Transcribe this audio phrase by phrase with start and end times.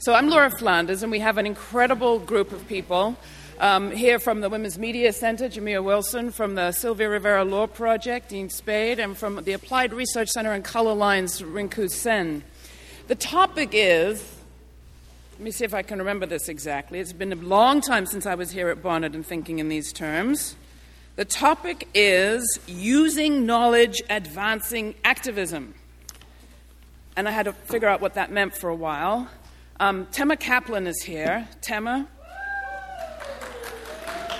[0.00, 3.16] So I'm Laura Flanders, and we have an incredible group of people
[3.58, 8.28] um, here from the Women's Media Center, Jamia Wilson, from the Sylvia Rivera Law Project,
[8.28, 12.44] Dean Spade, and from the Applied Research Center and Color Lines, Rinku Sen.
[13.08, 14.36] The topic is
[15.32, 17.00] let me see if I can remember this exactly.
[17.00, 19.92] It's been a long time since I was here at Barnard and thinking in these
[19.92, 20.54] terms.
[21.16, 25.74] The topic is using knowledge advancing activism.
[27.16, 29.28] And I had to figure out what that meant for a while.
[29.80, 31.46] Um, Temma Kaplan is here.
[31.60, 32.08] Temma?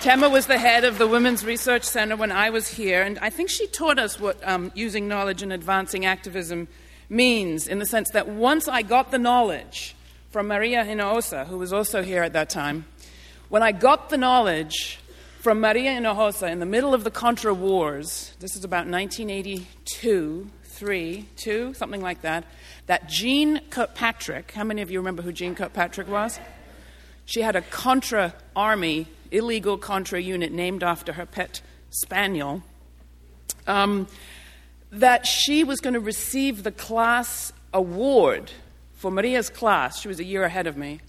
[0.00, 3.30] Temma was the head of the Women's Research Center when I was here, and I
[3.30, 6.66] think she taught us what um, using knowledge and advancing activism
[7.08, 9.94] means in the sense that once I got the knowledge
[10.30, 12.86] from Maria Hinojosa, who was also here at that time,
[13.48, 14.98] when I got the knowledge
[15.38, 21.28] from Maria Hinojosa in the middle of the Contra Wars, this is about 1982, 3,
[21.36, 22.44] 2, something like that,
[22.88, 26.40] that Jeane Kirkpatrick, how many of you remember who Jeane Kirkpatrick was?
[27.24, 32.62] She had a Contra army illegal Contra unit named after her pet spaniel,
[33.66, 34.06] um,
[34.90, 38.50] that she was going to receive the class award
[38.94, 40.00] for Maria's class.
[40.00, 41.00] She was a year ahead of me.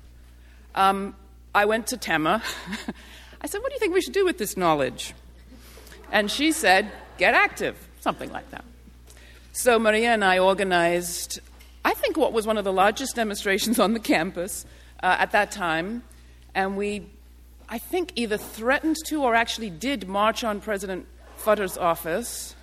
[0.75, 1.16] Um,
[1.55, 2.41] I went to Temma.
[3.41, 5.14] I said, What do you think we should do with this knowledge?
[6.11, 8.66] And she said, Get active, something like that.
[9.53, 11.39] So Maria and I organized,
[11.85, 14.66] I think, what was one of the largest demonstrations on the campus
[15.02, 16.03] uh, at that time.
[16.53, 17.05] And we
[17.71, 21.05] I think, either threatened to or actually did march on President
[21.38, 22.55] Futter's office.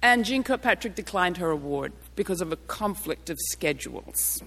[0.00, 4.42] And Jeane Kirkpatrick declined her award because of a conflict of schedules.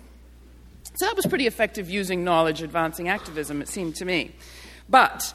[0.95, 4.32] So that was pretty effective using knowledge advancing activism, it seemed to me.
[4.89, 5.34] But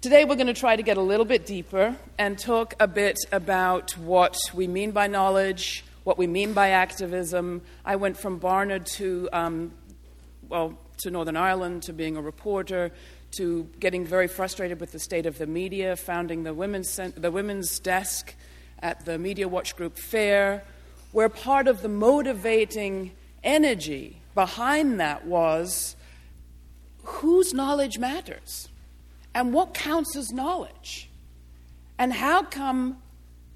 [0.00, 3.16] today we're going to try to get a little bit deeper and talk a bit
[3.30, 7.60] about what we mean by knowledge, what we mean by activism.
[7.84, 9.72] I went from Barnard to, um,
[10.48, 12.92] well, to Northern Ireland to being a reporter
[13.32, 17.80] to getting very frustrated with the state of the media, founding the women's, the women's
[17.80, 18.36] desk
[18.78, 20.62] at the Media Watch Group FAIR,
[21.10, 23.10] where part of the motivating
[23.42, 25.96] energy behind that was
[27.02, 28.68] whose knowledge matters
[29.34, 31.10] and what counts as knowledge.
[31.98, 32.98] And how come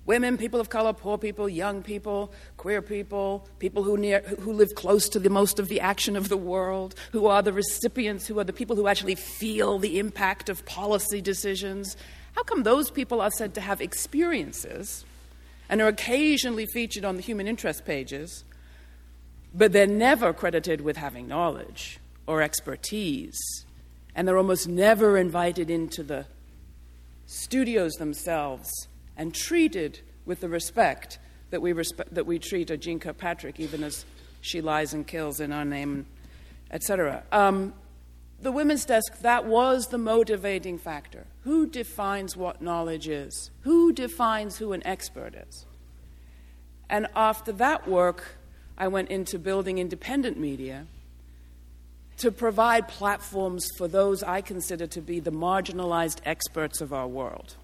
[0.06, 4.74] women, people of color, poor people, young people, queer people, people who, near, who live
[4.74, 8.38] close to the most of the action of the world, who are the recipients, who
[8.38, 11.96] are the people who actually feel the impact of policy decisions.
[12.34, 15.04] How come those people are said to have experiences
[15.68, 18.44] and are occasionally featured on the human interest pages,
[19.54, 23.38] but they're never credited with having knowledge or expertise,
[24.14, 26.26] and they're almost never invited into the
[27.26, 28.88] studios themselves
[29.20, 31.18] and treated with the respect
[31.50, 31.74] that we,
[32.10, 34.06] that we treat a Jeane Kirkpatrick, even as
[34.40, 36.06] she lies and kills in our name,
[36.70, 37.22] etc.
[37.30, 37.74] Um,
[38.40, 41.26] the women's desk, that was the motivating factor.
[41.44, 43.50] Who defines what knowledge is?
[43.60, 45.66] Who defines who an expert is?
[46.88, 48.38] And after that work,
[48.78, 50.86] I went into building independent media
[52.16, 57.56] to provide platforms for those I consider to be the marginalized experts of our world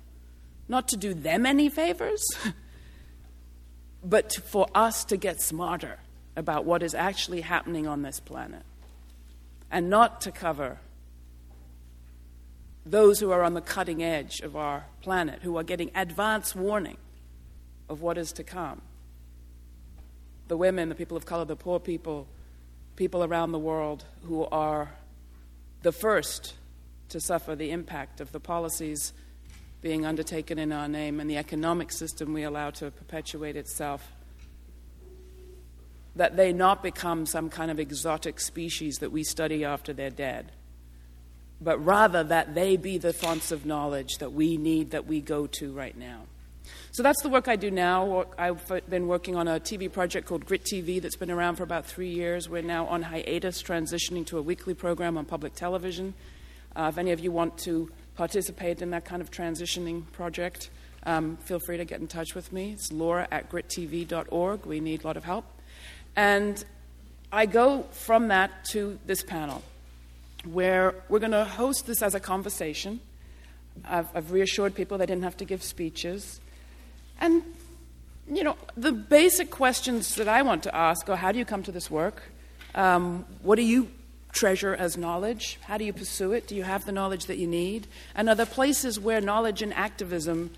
[0.69, 2.25] not to do them any favors,
[4.04, 5.99] but for us to get smarter
[6.37, 8.62] about what is actually happening on this planet
[9.71, 10.78] and not to cover
[12.84, 16.97] those who are on the cutting edge of our planet, who are getting advance warning
[17.88, 18.81] of what is to come.
[20.47, 22.28] The women, the people of color, the poor people,
[22.94, 24.93] people around the world who are
[25.83, 26.54] the first
[27.09, 29.12] to suffer the impact of the policies
[29.86, 34.10] being undertaken in our name and the economic system we allow to perpetuate itself,
[36.16, 40.50] that they not become some kind of exotic species that we study after they're dead,
[41.60, 45.47] but rather that they be the fonts of knowledge that we need, that we go
[45.47, 46.22] to right now.
[46.91, 48.24] So that's the work I do now.
[48.36, 51.86] I've been working on a TV project called Grit TV that's been around for about
[51.86, 52.48] three years.
[52.48, 56.15] We're now on hiatus, transitioning to a weekly program on public television.
[56.74, 60.71] Uh, if any of you want to participate in that kind of transitioning project,
[61.04, 62.72] um, feel free to get in touch with me.
[62.72, 64.66] It's laura at grittv.org.
[64.66, 65.45] We need a lot of help.
[66.16, 66.65] And
[67.30, 69.63] I go from that to this panel,
[70.45, 73.01] where we're going to host this as a conversation.
[73.84, 76.41] I've, I've reassured people they didn't have to give speeches.
[77.21, 77.42] And,
[78.30, 81.63] you know, the basic questions that I want to ask are how do you come
[81.65, 82.22] to this work?
[82.74, 83.89] Um, what do you
[84.36, 85.59] treasure as knowledge?
[85.62, 86.47] How do you pursue it?
[86.47, 87.88] Do you have the knowledge that you need?
[88.15, 90.50] And are there places where knowledge and activism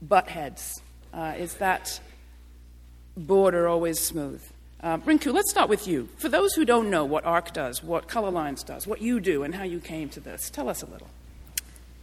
[0.00, 0.80] butt heads?
[1.12, 2.00] Uh, is that
[3.16, 4.42] border always smooth?
[4.80, 6.08] Uh, Rinku, let's start with you.
[6.18, 9.42] For those who don't know what ARC does, what Color Lines does, what you do,
[9.42, 11.08] and how you came to this, tell us a little.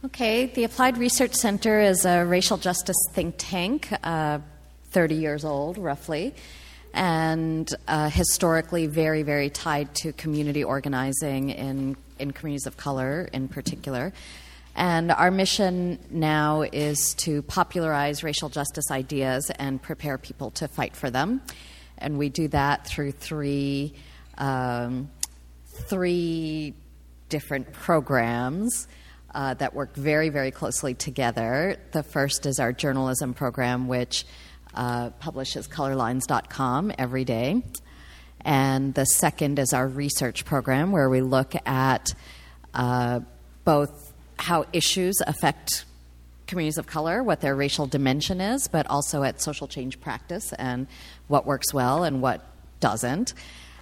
[0.04, 4.40] Okay, the Applied Research Center is a racial justice think tank, uh,
[4.90, 6.34] 30 years old roughly,
[6.94, 13.48] and uh, historically very, very tied to community organizing in, in communities of color in
[13.48, 14.12] particular.
[14.74, 20.96] And our mission now is to popularize racial justice ideas and prepare people to fight
[20.96, 21.42] for them.
[21.98, 23.94] And we do that through three,
[24.38, 25.10] um,
[25.66, 26.74] three
[27.28, 28.88] different programs.
[29.34, 31.78] Uh, that work very, very closely together.
[31.92, 34.26] The first is our journalism program, which
[34.74, 37.62] uh, publishes colorlines.com every day.
[38.44, 42.14] And the second is our research program, where we look at
[42.74, 43.20] uh,
[43.64, 45.84] both how issues affect
[46.46, 50.86] communities of color, what their racial dimension is, but also at social change practice and
[51.28, 52.44] what works well and what
[52.80, 53.32] doesn't.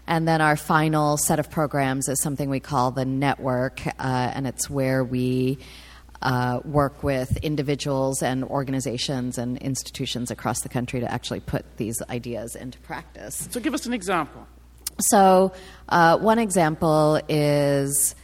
[0.07, 4.47] And then our final set of programs is something we call the network, uh, and
[4.47, 5.59] it's where we
[6.22, 12.00] uh, work with individuals and organizations and institutions across the country to actually put these
[12.11, 13.49] ideas into practice.
[13.50, 14.46] So, give us an example.
[15.08, 15.52] So,
[15.88, 18.14] uh, one example is,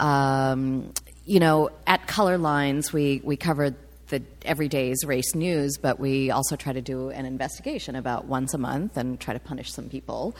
[0.00, 0.92] um,
[1.26, 3.76] you know, at Color Lines, we, we covered
[4.12, 8.58] the everyday's race news, but we also try to do an investigation about once a
[8.58, 10.36] month and try to punish some people.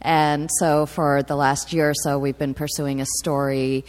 [0.00, 3.84] And so for the last year or so, we've been pursuing a story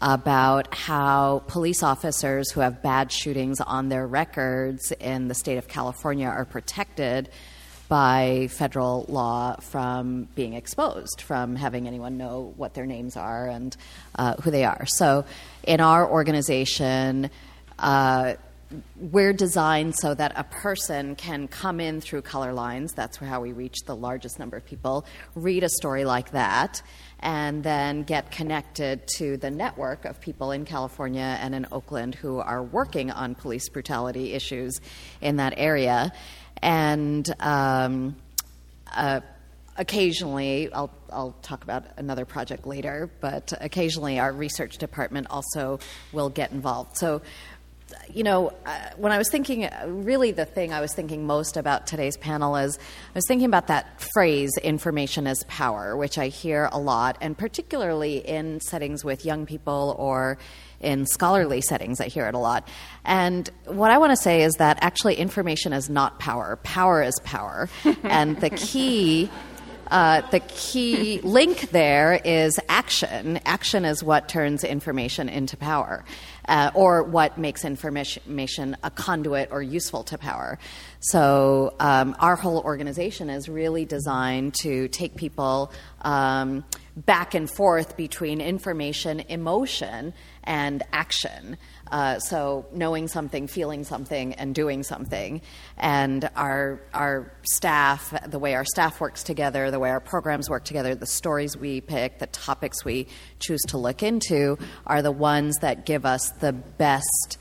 [0.00, 5.68] about how police officers who have bad shootings on their records in the state of
[5.68, 7.28] California are protected
[7.88, 13.76] by federal law from being exposed, from having anyone know what their names are and
[14.16, 14.84] uh, who they are.
[14.86, 15.24] So,
[15.64, 17.30] in our organization,
[17.78, 18.34] uh,
[18.96, 22.92] we're designed so that a person can come in through color lines.
[22.92, 25.06] That's how we reach the largest number of people.
[25.34, 26.82] Read a story like that,
[27.20, 32.38] and then get connected to the network of people in California and in Oakland who
[32.38, 34.80] are working on police brutality issues
[35.20, 36.12] in that area.
[36.62, 38.16] And um,
[38.94, 39.20] uh,
[39.76, 45.78] occasionally, I'll, I'll talk about another project later, but occasionally our research department also
[46.12, 46.98] will get involved.
[46.98, 47.22] So
[48.12, 51.56] you know, uh, when I was thinking, uh, really the thing I was thinking most
[51.56, 56.28] about today's panel is I was thinking about that phrase, information is power, which I
[56.28, 60.38] hear a lot, and particularly in settings with young people or
[60.80, 62.68] in scholarly settings, I hear it a lot.
[63.04, 67.14] And what I want to say is that actually information is not power, power is
[67.24, 67.68] power.
[68.02, 69.30] and the key.
[69.90, 73.40] Uh, the key link there is action.
[73.46, 76.04] Action is what turns information into power
[76.48, 80.58] uh, or what makes information a conduit or useful to power.
[81.00, 85.72] So um, our whole organization is really designed to take people
[86.02, 86.64] um,
[86.96, 91.56] back and forth between information, emotion, and action.
[91.90, 95.40] Uh, so knowing something, feeling something, and doing something.
[95.76, 100.64] And our our staff, the way our staff works together, the way our programs work
[100.64, 103.06] together, the stories we pick, the topics we
[103.40, 107.38] choose to look into, are the ones that give us the best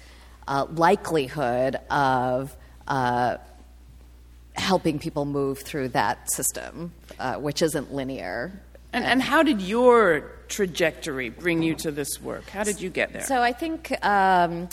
[0.47, 2.55] uh, likelihood of.
[2.87, 3.37] Uh,
[4.55, 8.59] helping people move through that system, uh, which isn't linear.
[8.91, 12.49] And, and how did your trajectory bring you to this work?
[12.49, 13.23] How did you get there?
[13.23, 13.93] So I think.
[14.05, 14.69] Um,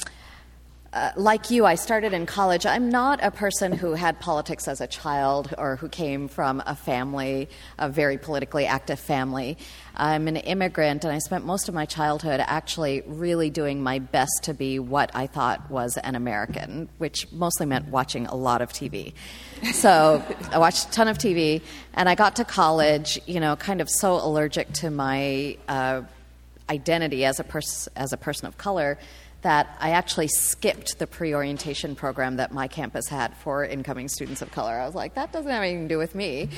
[0.94, 2.64] uh, like you, I started in college.
[2.66, 6.76] I'm not a person who had politics as a child or who came from a
[6.76, 7.48] family,
[7.80, 9.58] a very politically active family.
[9.96, 14.44] I'm an immigrant, and I spent most of my childhood actually really doing my best
[14.44, 18.72] to be what I thought was an American, which mostly meant watching a lot of
[18.72, 19.14] TV.
[19.72, 21.62] So I watched a ton of TV,
[21.94, 26.02] and I got to college, you know, kind of so allergic to my uh,
[26.68, 28.98] identity as a, pers- as a person of color
[29.44, 34.40] that I actually skipped the pre orientation program that my campus had for incoming students
[34.40, 34.72] of color.
[34.72, 36.48] I was like, that doesn't have anything to do with me.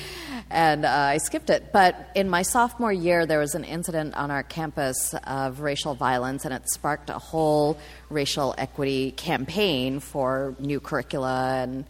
[0.49, 1.73] And uh, I skipped it.
[1.73, 6.45] But in my sophomore year, there was an incident on our campus of racial violence,
[6.45, 7.77] and it sparked a whole
[8.09, 11.85] racial equity campaign for new curricula and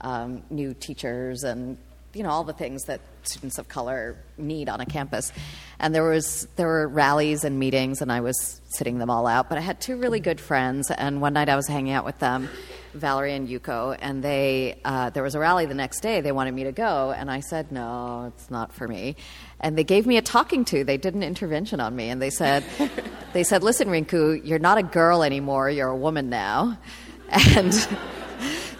[0.00, 1.76] um, new teachers and
[2.14, 5.32] you know all the things that students of color need on a campus.
[5.78, 9.48] And there was there were rallies and meetings, and I was sitting them all out.
[9.48, 12.18] But I had two really good friends, and one night I was hanging out with
[12.18, 12.48] them,
[12.94, 16.20] Valerie and Yuko, and they uh, there was a rally the next day.
[16.20, 19.16] They wanted me to go, and I said no, it's not for me.
[19.60, 20.84] And they gave me a talking to.
[20.84, 22.64] They did an intervention on me, and they said
[23.32, 25.70] they said, "Listen, Rinku, you're not a girl anymore.
[25.70, 26.78] You're a woman now."
[27.30, 27.74] And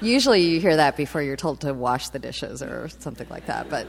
[0.00, 3.68] usually you hear that before you're told to wash the dishes or something like that.
[3.68, 3.86] But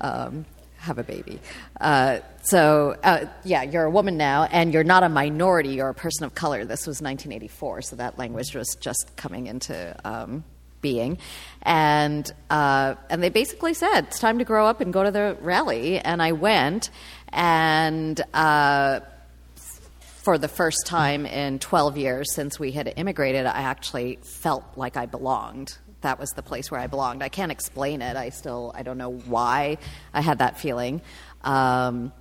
[0.00, 0.44] um,
[0.82, 1.38] have a baby.
[1.80, 5.94] Uh, so, uh, yeah, you're a woman now, and you're not a minority, you're a
[5.94, 6.64] person of color.
[6.64, 10.42] This was 1984, so that language was just coming into um,
[10.80, 11.18] being.
[11.62, 15.36] And, uh, and they basically said, it's time to grow up and go to the
[15.40, 16.00] rally.
[16.00, 16.90] And I went,
[17.28, 19.00] and uh,
[20.22, 24.96] for the first time in 12 years since we had immigrated, I actually felt like
[24.96, 25.76] I belonged.
[26.02, 27.24] That was the place where I belonged.
[27.24, 28.16] I can't explain it.
[28.16, 29.78] I still I don't know why
[30.14, 31.02] I had that feeling,
[31.42, 32.12] um,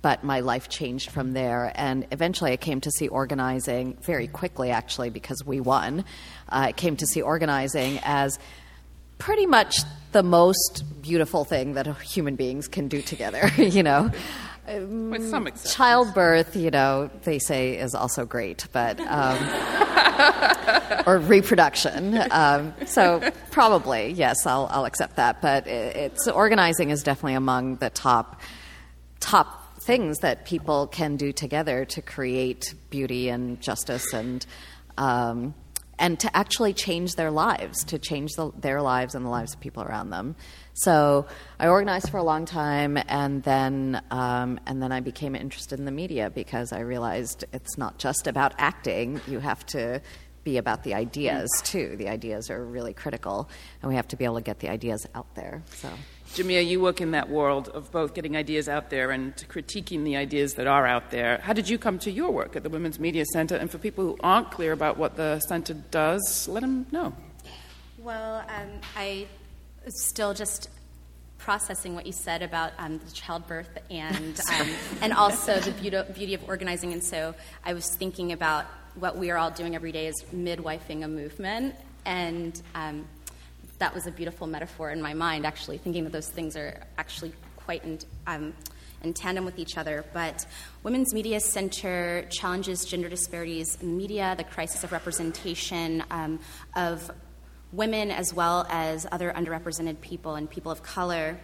[0.00, 1.72] but my life changed from there.
[1.74, 6.00] And eventually, I came to see organizing very quickly, actually, because we won.
[6.48, 8.38] Uh, I came to see organizing as
[9.18, 9.80] pretty much
[10.12, 13.50] the most beautiful thing that human beings can do together.
[13.56, 14.10] you know.
[14.78, 15.74] With some exceptions.
[15.74, 19.38] Childbirth, you know, they say is also great, but um,
[21.06, 22.20] or reproduction.
[22.30, 25.42] Um, so probably yes, I'll, I'll accept that.
[25.42, 28.40] But it, it's organizing is definitely among the top
[29.18, 34.46] top things that people can do together to create beauty and justice and.
[34.98, 35.54] Um,
[36.00, 39.60] and to actually change their lives, to change the, their lives and the lives of
[39.60, 40.34] people around them.
[40.82, 41.26] So
[41.58, 45.84] I organized for a long time, and then um, and then I became interested in
[45.84, 49.20] the media because I realized it's not just about acting.
[49.26, 50.00] You have to
[50.42, 51.96] be about the ideas too.
[51.96, 53.50] The ideas are really critical,
[53.82, 55.62] and we have to be able to get the ideas out there.
[55.72, 55.90] So.
[56.28, 60.16] Jamia, you work in that world of both getting ideas out there and critiquing the
[60.16, 61.40] ideas that are out there.
[61.42, 63.56] How did you come to your work at the Women's Media Center?
[63.56, 67.12] And for people who aren't clear about what the center does, let them know.
[67.98, 69.26] Well, um, I
[69.88, 70.68] still just
[71.38, 74.68] processing what you said about um, the childbirth and um,
[75.00, 76.92] and also the beauty, beauty of organizing.
[76.92, 77.34] And so
[77.64, 81.74] I was thinking about what we are all doing every day is midwifing a movement,
[82.04, 83.06] and um,
[83.78, 85.46] that was a beautiful metaphor in my mind.
[85.46, 88.52] Actually, thinking that those things are actually quite in, um,
[89.02, 90.04] in tandem with each other.
[90.12, 90.46] But
[90.82, 96.40] Women's Media Center challenges gender disparities in media, the crisis of representation um,
[96.76, 97.10] of
[97.72, 101.38] women as well as other underrepresented people and people of color.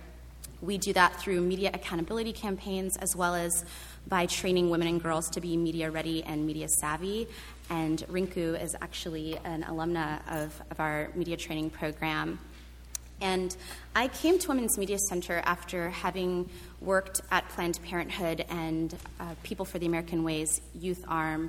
[0.61, 3.65] We do that through media accountability campaigns as well as
[4.09, 7.29] by training women and girls to be media ready and media savvy.
[7.71, 12.39] And Rinku is actually an alumna of, of our media training program.
[13.21, 13.57] And
[13.97, 16.51] I came to Women's Media Center after having
[16.83, 21.49] worked at Planned Parenthood and uh, People for the American Ways youth arm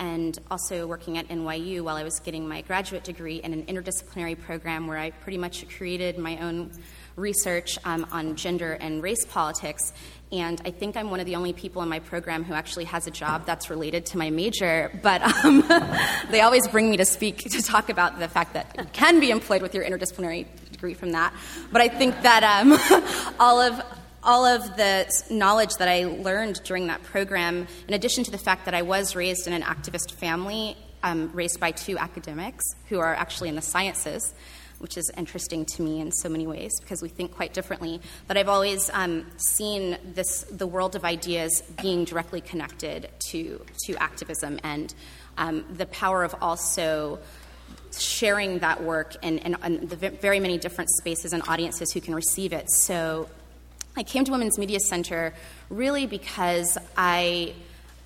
[0.00, 4.36] and also working at NYU while I was getting my graduate degree in an interdisciplinary
[4.36, 6.72] program where I pretty much created my own
[7.16, 9.92] research um, on gender and race politics.
[10.32, 13.06] And I think I'm one of the only people in my program who actually has
[13.06, 14.90] a job that's related to my major.
[15.02, 15.62] But um,
[16.30, 19.30] they always bring me to speak to talk about the fact that you can be
[19.30, 21.32] employed with your interdisciplinary degree from that.
[21.70, 23.80] But I think that um, all of
[24.24, 28.64] all of the knowledge that I learned during that program, in addition to the fact
[28.64, 33.14] that I was raised in an activist family, um, raised by two academics who are
[33.14, 34.32] actually in the sciences,
[34.84, 38.02] which is interesting to me in so many ways because we think quite differently.
[38.28, 43.96] But I've always um, seen this the world of ideas being directly connected to to
[43.96, 44.94] activism and
[45.38, 47.18] um, the power of also
[47.98, 52.52] sharing that work and, and the very many different spaces and audiences who can receive
[52.52, 52.70] it.
[52.70, 53.30] So
[53.96, 55.32] I came to Women's Media Center
[55.70, 57.54] really because I,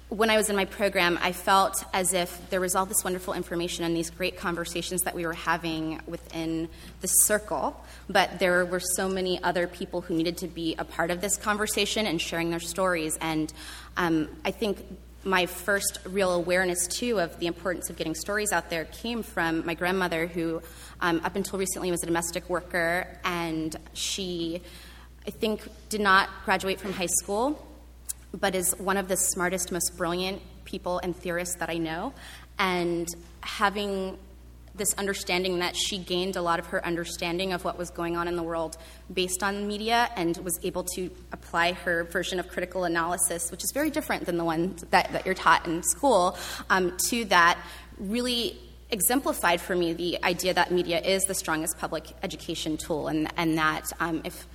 [0.09, 3.35] when I was in my program, I felt as if there was all this wonderful
[3.35, 6.69] information and these great conversations that we were having within
[7.03, 11.11] the circle, but there were so many other people who needed to be a part
[11.11, 13.19] of this conversation and sharing their stories.
[13.21, 13.53] And
[13.99, 14.79] um, I think
[15.25, 19.67] my first real awareness too of the importance of getting stories out there came from
[19.67, 20.63] my grandmother who
[21.01, 24.63] um, up until recently was a domestic worker and she
[25.29, 27.68] I think, did not graduate from high school,
[28.33, 32.13] but is one of the smartest, most brilliant people and theorists that I know.
[32.59, 33.09] And
[33.41, 34.19] having
[34.79, 38.29] this understanding that she gained a lot of her understanding of what was going on
[38.29, 38.77] in the world
[39.13, 43.73] based on media and was able to apply her version of critical analysis, which is
[43.73, 46.39] very different than the one that, that you're taught in school,
[46.71, 47.59] um, to that
[47.99, 48.59] really
[48.91, 53.59] exemplified for me the idea that media is the strongest public education tool and, and
[53.59, 54.47] that um, if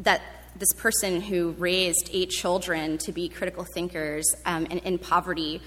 [0.00, 0.20] that
[0.58, 5.60] this person who raised eight children to be critical thinkers um, and in poverty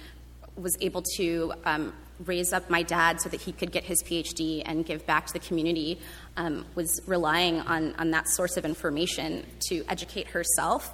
[0.55, 1.93] was able to um,
[2.25, 5.33] raise up my dad so that he could get his PhD and give back to
[5.33, 5.99] the community,
[6.37, 10.93] um, was relying on, on that source of information to educate herself.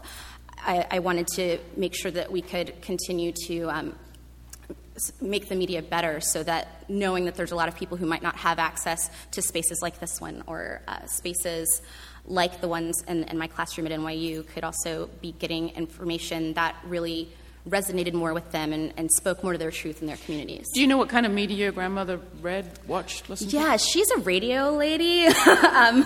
[0.60, 3.96] I, I wanted to make sure that we could continue to um,
[5.22, 8.24] make the media better so that knowing that there's a lot of people who might
[8.24, 11.82] not have access to spaces like this one or uh, spaces
[12.28, 16.76] like the ones in, in my classroom at NYU, could also be getting information that
[16.86, 17.30] really
[17.70, 20.68] resonated more with them and, and spoke more to their truth in their communities.
[20.74, 23.68] Do you know what kind of media your grandmother read, watched, listened yeah, to?
[23.68, 26.04] Yeah, she's a radio lady um,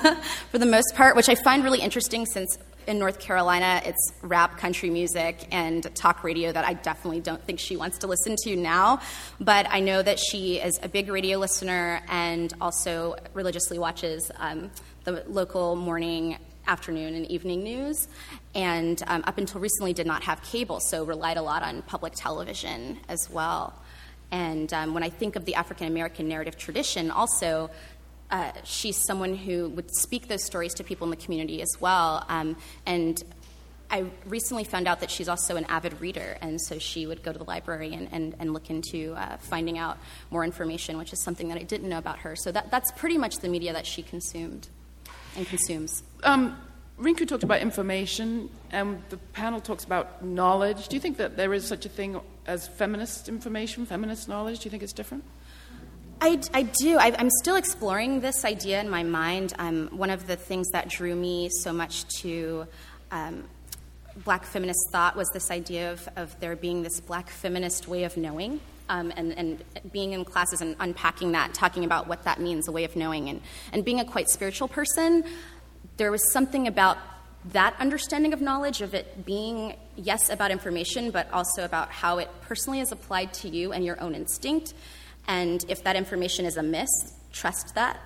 [0.49, 4.57] for the most part, which I find really interesting since in North Carolina it's rap
[4.57, 8.55] country music and talk radio that I definitely don't think she wants to listen to
[8.55, 9.01] now.
[9.39, 14.71] But I know that she is a big radio listener and also religiously watches um,
[15.03, 18.07] the local morning afternoon and evening news,
[18.53, 22.13] and um, up until recently did not have cable, so relied a lot on public
[22.15, 23.73] television as well.
[24.31, 27.69] And um, when I think of the African American narrative tradition, also,
[28.29, 32.25] uh, she's someone who would speak those stories to people in the community as well.
[32.29, 32.55] Um,
[32.85, 33.21] and
[33.89, 37.33] I recently found out that she's also an avid reader, and so she would go
[37.33, 39.97] to the library and, and, and look into uh, finding out
[40.29, 42.37] more information, which is something that I didn't know about her.
[42.37, 44.69] So that, that's pretty much the media that she consumed
[45.35, 46.03] and consumes.
[46.23, 46.57] Um,
[46.99, 50.87] Rinku talked about information, and the panel talks about knowledge.
[50.87, 54.59] Do you think that there is such a thing as feminist information, feminist knowledge?
[54.59, 55.23] Do you think it's different?
[56.21, 56.99] I, I do.
[56.99, 59.53] I, am still exploring this idea in my mind.
[59.57, 62.67] Um, one of the things that drew me so much to
[63.09, 63.45] um,
[64.23, 68.17] black feminist thought was this idea of, of there being this black feminist way of
[68.17, 68.59] knowing
[68.91, 72.71] um, and, and being in classes and unpacking that, talking about what that means, a
[72.73, 75.23] way of knowing, and, and being a quite spiritual person,
[75.95, 76.97] there was something about
[77.53, 82.29] that understanding of knowledge, of it being, yes, about information, but also about how it
[82.41, 84.73] personally is applied to you and your own instinct.
[85.25, 86.89] And if that information is a miss,
[87.31, 87.97] trust that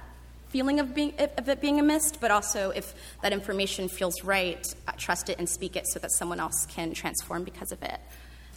[0.50, 4.66] feeling of, being, of it being a mist, but also if that information feels right,
[4.88, 8.00] uh, trust it and speak it so that someone else can transform because of it.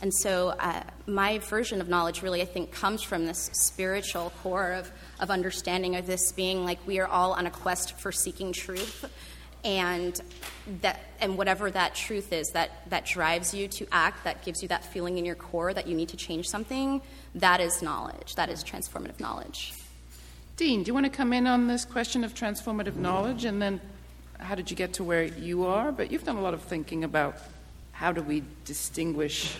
[0.00, 4.72] And so, uh, my version of knowledge really, I think, comes from this spiritual core
[4.72, 8.52] of, of understanding of this being like we are all on a quest for seeking
[8.52, 9.04] truth.
[9.64, 10.20] And
[10.82, 14.68] that, and whatever that truth is that, that drives you to act, that gives you
[14.68, 17.02] that feeling in your core that you need to change something,
[17.34, 18.36] that is knowledge.
[18.36, 19.72] That is transformative knowledge.
[20.56, 23.80] Dean, do you want to come in on this question of transformative knowledge and then
[24.38, 25.90] how did you get to where you are?
[25.90, 27.36] But you've done a lot of thinking about
[27.90, 29.56] how do we distinguish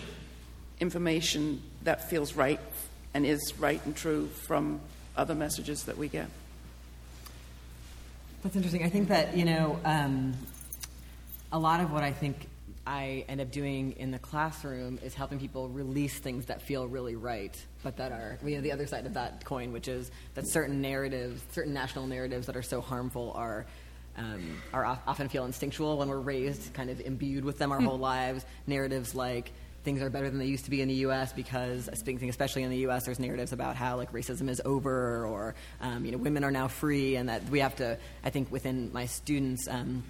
[0.79, 2.59] information that feels right
[3.13, 4.79] and is right and true from
[5.15, 6.27] other messages that we get.
[8.43, 8.83] That's interesting.
[8.83, 10.33] I think that, you know, um,
[11.51, 12.47] a lot of what I think
[12.87, 17.15] I end up doing in the classroom is helping people release things that feel really
[17.15, 20.47] right, but that are you know, the other side of that coin, which is that
[20.47, 23.65] certain narratives, certain national narratives that are so harmful are.
[24.17, 27.85] Um, are often feel instinctual when we're raised, kind of imbued with them our hmm.
[27.85, 28.43] whole lives.
[28.67, 29.49] Narratives like
[29.83, 31.33] things are better than they used to be in the U.S.
[31.33, 35.55] because, speaking especially in the U.S., there's narratives about how like racism is over or
[35.81, 37.97] um, you know women are now free, and that we have to.
[38.23, 39.67] I think within my students.
[39.67, 40.03] Um,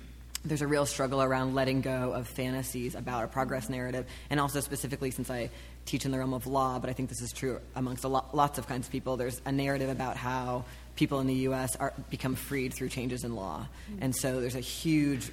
[0.45, 4.62] there's a real struggle around letting go of fantasies about a progress narrative, and also
[4.62, 5.49] specifically since I
[5.86, 8.65] teach in the realm of law, but I think this is true amongst lots of
[8.65, 9.17] kinds of people.
[9.17, 10.63] There's a narrative about how
[10.95, 11.75] people in the U.S.
[11.75, 13.67] are become freed through changes in law,
[13.99, 15.29] and so there's a huge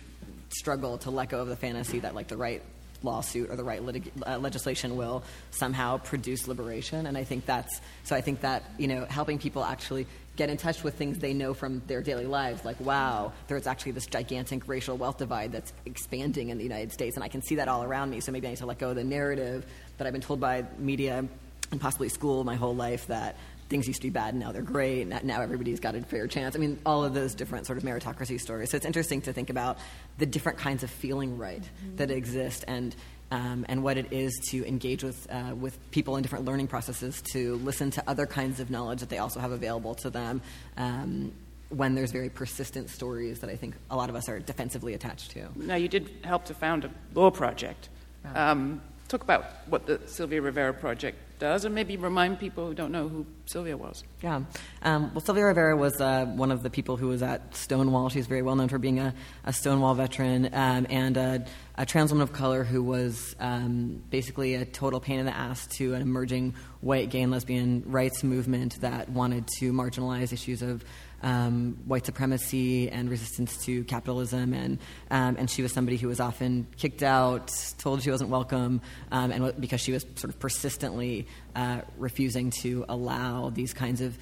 [0.48, 2.62] struggle to let go of the fantasy that like the right
[3.02, 7.06] lawsuit or the right litig- uh, legislation will somehow produce liberation.
[7.06, 8.16] And I think that's so.
[8.16, 10.06] I think that you know, helping people actually
[10.36, 13.92] get in touch with things they know from their daily lives, like wow, there's actually
[13.92, 17.56] this gigantic racial wealth divide that's expanding in the United States, and I can see
[17.56, 18.20] that all around me.
[18.20, 19.66] So maybe I need to let go of the narrative
[19.98, 21.24] that I've been told by media
[21.72, 23.36] and possibly school my whole life that
[23.68, 25.06] things used to be bad and now they're great.
[25.06, 26.54] Now everybody's got a fair chance.
[26.54, 28.70] I mean, all of those different sort of meritocracy stories.
[28.70, 29.78] So it's interesting to think about
[30.18, 31.96] the different kinds of feeling right mm-hmm.
[31.96, 32.94] that exist and.
[33.28, 37.20] Um, and what it is to engage with uh, with people in different learning processes,
[37.32, 40.40] to listen to other kinds of knowledge that they also have available to them,
[40.76, 41.32] um,
[41.70, 45.32] when there's very persistent stories that I think a lot of us are defensively attached
[45.32, 45.48] to.
[45.56, 47.88] Now, you did help to found a law project.
[48.32, 52.92] Um, talk about what the Sylvia Rivera Project does, and maybe remind people who don't
[52.92, 54.04] know who Sylvia was.
[54.22, 54.42] Yeah.
[54.82, 58.08] Um, well, Sylvia Rivera was uh, one of the people who was at Stonewall.
[58.08, 61.44] She's very well known for being a, a Stonewall veteran um, and a,
[61.76, 65.66] a, trans woman of color who was um, basically a total pain in the ass
[65.78, 70.84] to an emerging white gay and lesbian rights movement that wanted to marginalize issues of
[71.22, 74.78] um, white supremacy and resistance to capitalism, and
[75.10, 79.30] um, and she was somebody who was often kicked out, told she wasn't welcome, um,
[79.30, 84.16] and because she was sort of persistently uh, refusing to allow these kinds of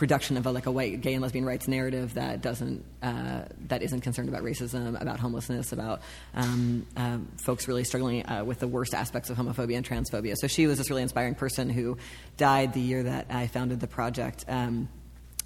[0.00, 3.82] production of a, like a white gay and lesbian rights narrative that doesn't uh, that
[3.82, 6.00] isn't concerned about racism, about homelessness, about
[6.34, 10.36] um, uh, folks really struggling uh, with the worst aspects of homophobia and transphobia.
[10.38, 11.98] So she was this really inspiring person who
[12.38, 14.46] died the year that I founded the project.
[14.48, 14.88] Um,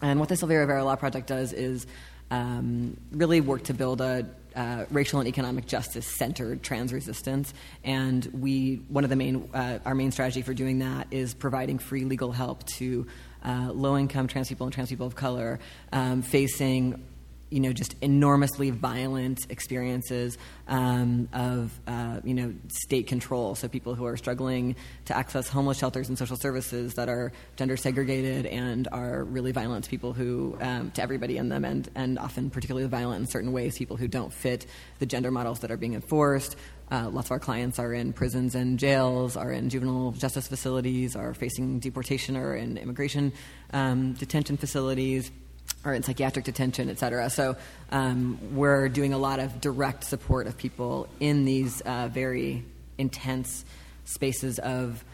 [0.04, 1.86] and what the Sylvia Rivera Law Project does is
[2.30, 7.54] um, really work to build a uh, racial and economic justice centered trans resistance.
[7.84, 11.78] And we, one of the main, uh, our main strategy for doing that is providing
[11.78, 13.06] free legal help to
[13.46, 15.58] uh, low income trans people and trans people of color
[15.90, 17.02] um, facing
[17.54, 20.36] you know, just enormously violent experiences
[20.66, 23.54] um, of, uh, you know, state control.
[23.54, 27.76] So people who are struggling to access homeless shelters and social services that are gender
[27.76, 32.18] segregated and are really violent to people who, um, to everybody in them, and, and
[32.18, 34.66] often particularly violent in certain ways, people who don't fit
[34.98, 36.56] the gender models that are being enforced.
[36.90, 41.14] Uh, lots of our clients are in prisons and jails, are in juvenile justice facilities,
[41.14, 43.32] are facing deportation or in immigration
[43.72, 45.30] um, detention facilities
[45.85, 47.29] or in psychiatric detention, et cetera.
[47.31, 47.57] So
[47.90, 52.64] um, we're doing a lot of direct support of people in these uh, very
[52.97, 53.64] intense
[54.05, 55.05] spaces of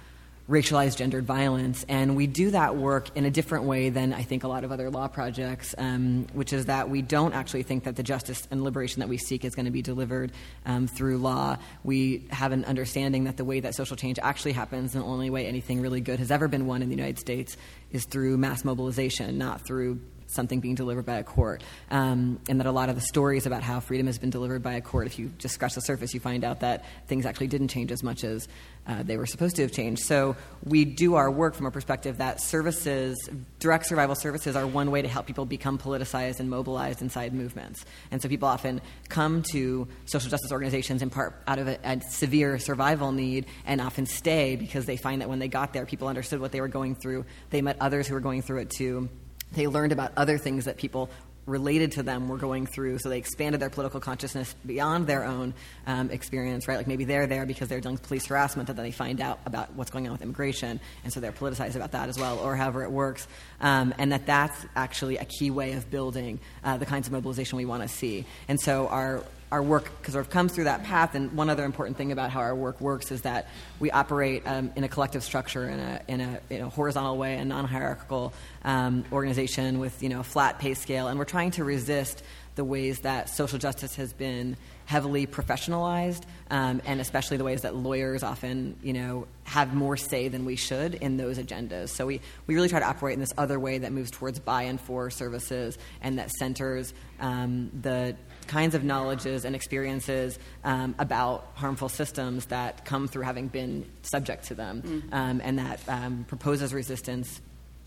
[0.48, 1.84] racialized gendered violence.
[1.88, 4.72] And we do that work in a different way than I think a lot of
[4.72, 8.64] other law projects, um, which is that we don't actually think that the justice and
[8.64, 10.32] liberation that we seek is going to be delivered
[10.66, 11.56] um, through law.
[11.84, 15.30] We have an understanding that the way that social change actually happens, and the only
[15.30, 17.56] way anything really good has ever been won in the United States,
[17.92, 20.00] is through mass mobilization, not through
[20.34, 21.62] something being delivered by a court.
[21.90, 24.74] Um, and that a lot of the stories about how freedom has been delivered by
[24.74, 27.68] a court, if you just scratch the surface, you find out that things actually didn't
[27.68, 28.48] change as much as
[28.86, 30.02] uh, they were supposed to have changed.
[30.02, 34.90] So we do our work from a perspective that services, direct survival services, are one
[34.90, 37.84] way to help people become politicized and mobilized inside movements.
[38.10, 42.00] And so people often come to social justice organizations in part out of a, a
[42.00, 46.08] severe survival need and often stay because they find that when they got there, people
[46.08, 47.24] understood what they were going through.
[47.50, 49.08] They met others who were going through it too
[49.52, 51.10] they learned about other things that people
[51.46, 55.52] related to them were going through, so they expanded their political consciousness beyond their own
[55.86, 56.76] um, experience, right?
[56.76, 59.40] Like maybe they're there because they're dealing with police harassment, and then they find out
[59.46, 62.56] about what's going on with immigration, and so they're politicized about that as well, or
[62.56, 63.26] however it works.
[63.60, 67.56] Um, and that that's actually a key way of building uh, the kinds of mobilization
[67.56, 68.24] we want to see.
[68.48, 71.14] And so our our work sort of comes through that path.
[71.14, 74.72] And one other important thing about how our work works is that we operate um,
[74.76, 78.32] in a collective structure, in a, in a, in a horizontal way, a non-hierarchical
[78.64, 82.22] um, organization with you know a flat pay scale, and we're trying to resist
[82.56, 87.76] the ways that social justice has been heavily professionalized, um, and especially the ways that
[87.76, 91.90] lawyers often, you know, have more say than we should in those agendas.
[91.90, 94.64] So we, we really try to operate in this other way that moves towards by
[94.64, 98.16] and for services and that centers um, the
[98.50, 104.46] kinds of knowledges and experiences um, about harmful systems that come through having been subject
[104.46, 105.14] to them, mm-hmm.
[105.14, 107.40] um, and that um, proposes resistance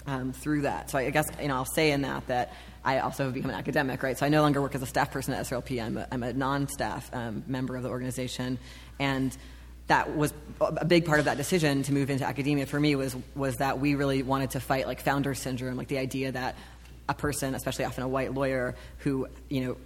[0.07, 0.89] um, through that.
[0.89, 2.53] So I guess you know I'll say in that that
[2.85, 4.17] I also have become an academic, right?
[4.17, 5.83] So I no longer work as a staff person at SRLP.
[5.83, 8.57] I'm a, I'm a non-staff um, member of the organization,
[8.99, 9.35] and
[9.87, 13.17] that was a big part of that decision to move into academia for me was
[13.35, 16.55] was that we really wanted to fight like founder syndrome, like the idea that
[17.09, 19.77] a person, especially often a white lawyer, who you know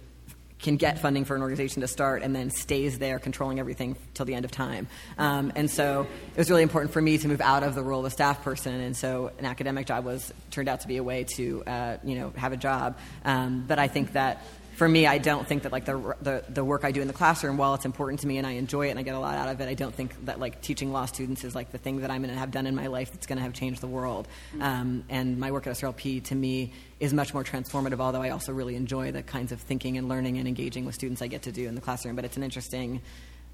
[0.58, 4.26] can get funding for an organization to start and then stays there controlling everything till
[4.26, 4.88] the end of time.
[5.16, 8.00] Um, and so it was really important for me to move out of the role
[8.00, 8.74] of a staff person.
[8.74, 12.16] And so an academic job was turned out to be a way to uh, you
[12.16, 12.98] know have a job.
[13.24, 14.44] Um, but I think that
[14.78, 17.12] for me, I don't think that like the, the, the work I do in the
[17.12, 19.34] classroom, while it's important to me and I enjoy it and I get a lot
[19.34, 22.02] out of it, I don't think that like teaching law students is like the thing
[22.02, 23.88] that I'm going to have done in my life that's going to have changed the
[23.88, 24.28] world.
[24.52, 24.62] Mm-hmm.
[24.62, 27.98] Um, and my work at SRLP to me is much more transformative.
[27.98, 31.22] Although I also really enjoy the kinds of thinking and learning and engaging with students
[31.22, 32.14] I get to do in the classroom.
[32.14, 33.02] But it's an interesting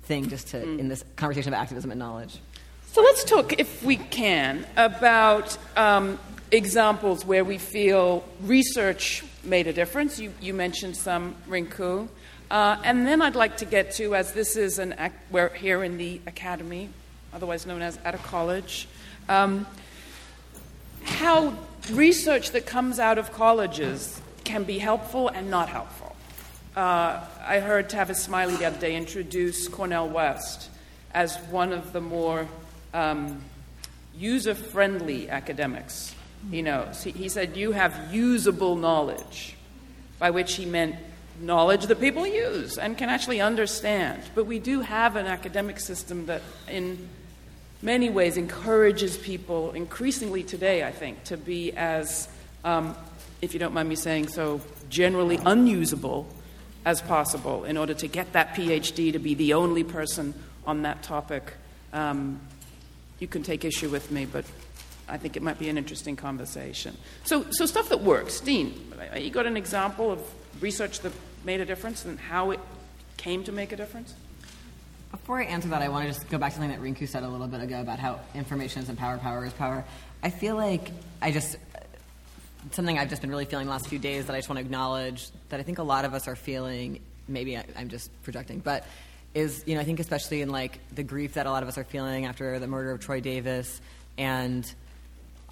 [0.03, 0.79] thing just to mm.
[0.79, 2.39] in this conversation of activism and knowledge.
[2.93, 6.19] So let's talk, if we can, about um,
[6.51, 10.19] examples where we feel research made a difference.
[10.19, 12.09] You, you mentioned some, Rinku.
[12.51, 14.95] Uh, and then I'd like to get to, as this is an,
[15.31, 16.91] we're here in the academy,
[17.33, 18.87] otherwise known as at a college,
[19.29, 19.67] um,
[21.03, 21.57] how
[21.91, 26.15] research that comes out of colleges can be helpful and not helpful.
[26.77, 30.71] Uh, I heard Tavis Smiley the other day introduce Cornel West
[31.13, 32.49] as one of the more
[32.93, 33.41] um,
[34.17, 36.15] user friendly academics
[36.51, 37.03] he knows.
[37.03, 39.57] He, he said, You have usable knowledge,
[40.19, 40.97] by which he meant
[41.41, 44.23] knowledge that people use and can actually understand.
[44.35, 47.09] But we do have an academic system that, in
[47.83, 52.29] many ways, encourages people, increasingly today, I think, to be as,
[52.65, 52.95] um,
[53.43, 56.27] if you don't mind me saying so, generally unusable
[56.85, 60.35] as possible in order to get that PhD to be the only person
[60.67, 61.55] on that topic.
[61.93, 62.41] Um,
[63.19, 64.45] you can take issue with me, but
[65.09, 66.97] I think it might be an interesting conversation.
[67.25, 68.41] So, so stuff that works.
[68.41, 70.21] Dean, uh, you got an example of
[70.61, 71.13] research that
[71.45, 72.61] made a difference and how it
[73.17, 74.15] came to make a difference?
[75.11, 77.23] Before I answer that, I want to just go back to something that Rinku said
[77.23, 79.85] a little bit ago about how information isn't power, power is power.
[80.23, 80.91] I feel like
[81.23, 81.57] I just
[82.73, 84.65] something I've just been really feeling the last few days that I just want to
[84.65, 87.01] acknowledge that I think a lot of us are feeling.
[87.29, 88.87] Maybe I'm just projecting, but
[89.35, 91.79] is you know I think especially in like the grief that a lot of us
[91.79, 93.81] are feeling after the murder of Troy Davis
[94.17, 94.65] and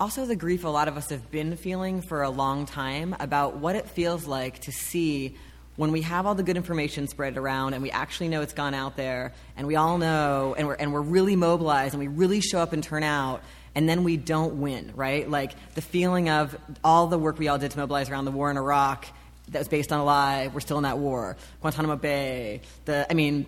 [0.03, 3.59] also the grief a lot of us have been feeling for a long time about
[3.59, 5.37] what it feels like to see
[5.77, 8.75] when we have all the good information spread around and we actually know it's gone
[8.75, 12.41] out there and we all know and we're, and we're really mobilized and we really
[12.41, 13.45] show up and turn out
[13.77, 15.31] and then we don't win, right?
[15.31, 18.51] Like the feeling of all the work we all did to mobilize around the war
[18.51, 19.07] in Iraq
[19.51, 21.37] that was based on a lie, we're still in that war.
[21.61, 23.47] Guantanamo Bay, the, I mean,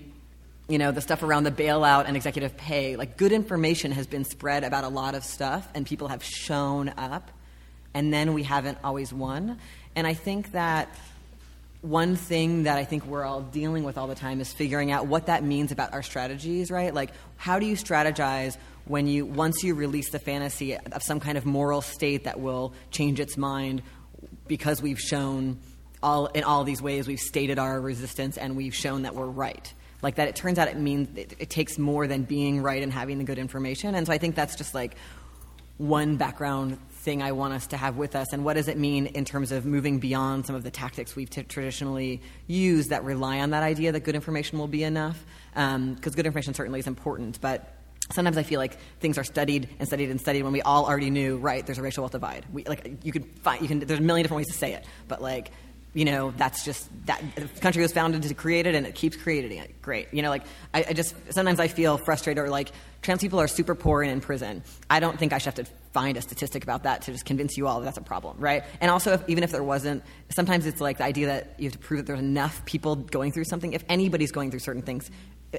[0.69, 2.97] you know, the stuff around the bailout and executive pay.
[2.97, 6.89] Like good information has been spread about a lot of stuff and people have shown
[6.97, 7.31] up
[7.93, 9.59] and then we haven't always won.
[9.95, 10.89] And I think that
[11.81, 15.07] one thing that I think we're all dealing with all the time is figuring out
[15.07, 16.95] what that means about our strategies, right?
[16.95, 21.37] Like, how do you strategize when you, once you release the fantasy of some kind
[21.37, 23.83] of moral state that will change its mind
[24.47, 25.59] because we've shown
[26.03, 29.73] all, in all these ways, we've stated our resistance and we've shown that we're right.
[30.05, 32.93] Like that, it turns out it means it, it takes more than being right and
[32.93, 33.95] having the good information.
[33.95, 34.95] And so I think that's just like
[35.79, 39.07] one background thing I want us to have with us, and what does it mean
[39.07, 43.41] in terms of moving beyond some of the tactics we've t- traditionally used that rely
[43.41, 45.25] on that idea that good information will be enough?
[45.53, 47.75] Because um, good information certainly is important, but
[48.11, 51.11] sometimes I feel like things are studied and studied and studied when we all already
[51.11, 51.65] knew, right?
[51.65, 52.47] There's a racial wealth divide.
[52.53, 53.81] We, like you can find, you can.
[53.81, 55.51] There's a million different ways to say it, but like
[55.95, 59.17] you know, that's just that the country was founded to create it and it keeps
[59.17, 59.81] creating it.
[59.81, 60.09] Great.
[60.13, 60.43] You know, like
[60.75, 64.11] I, I, just sometimes I feel frustrated or like trans people are super poor and
[64.11, 64.63] in prison.
[64.91, 67.57] I don't think I should have to find a statistic about that to just convince
[67.57, 68.65] you all that that's a problem, right?
[68.81, 71.73] And also, if, even if there wasn't, sometimes it's like the idea that you have
[71.73, 73.73] to prove that there's enough people going through something.
[73.73, 75.09] If anybody's going through certain things,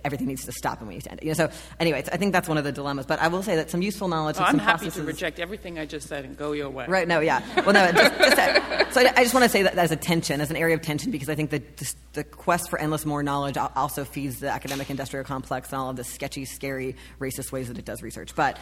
[0.04, 1.24] everything needs to stop and we need to end it.
[1.24, 3.06] You know, so anyway, I think that's one of the dilemmas.
[3.06, 4.36] But I will say that some useful knowledge.
[4.38, 6.86] Oh, I'm happy processes, to reject everything I just said and go your way.
[6.88, 7.08] Right?
[7.08, 7.42] No, yeah.
[7.64, 7.92] Well, no.
[7.92, 10.50] Just, just that, so I, I, just want to say that as a tension, as
[10.50, 13.58] an area of tension, because I think that the, the quest for endless more knowledge
[13.58, 17.78] also feeds the academic industrial complex and all of the sketchy, scary, racist ways that
[17.78, 18.36] it does research.
[18.36, 18.58] But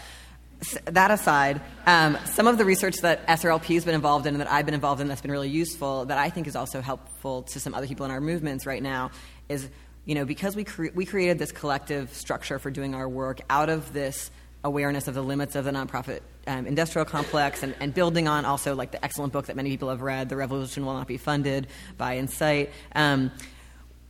[0.86, 4.52] that aside, um, some of the research that SRLP has been involved in and that
[4.52, 7.60] I've been involved in that's been really useful, that I think is also helpful to
[7.60, 9.12] some other people in our movements right now,
[9.49, 9.69] is
[10.06, 13.69] you know, because we, cre- we created this collective structure for doing our work out
[13.69, 14.32] of this
[14.63, 18.76] awareness of the limits of the nonprofit um, industrial complex and, and, building on also
[18.76, 21.67] like the excellent book that many people have read, The Revolution Will Not Be Funded
[21.97, 22.69] by INCITE.
[22.95, 23.32] Um,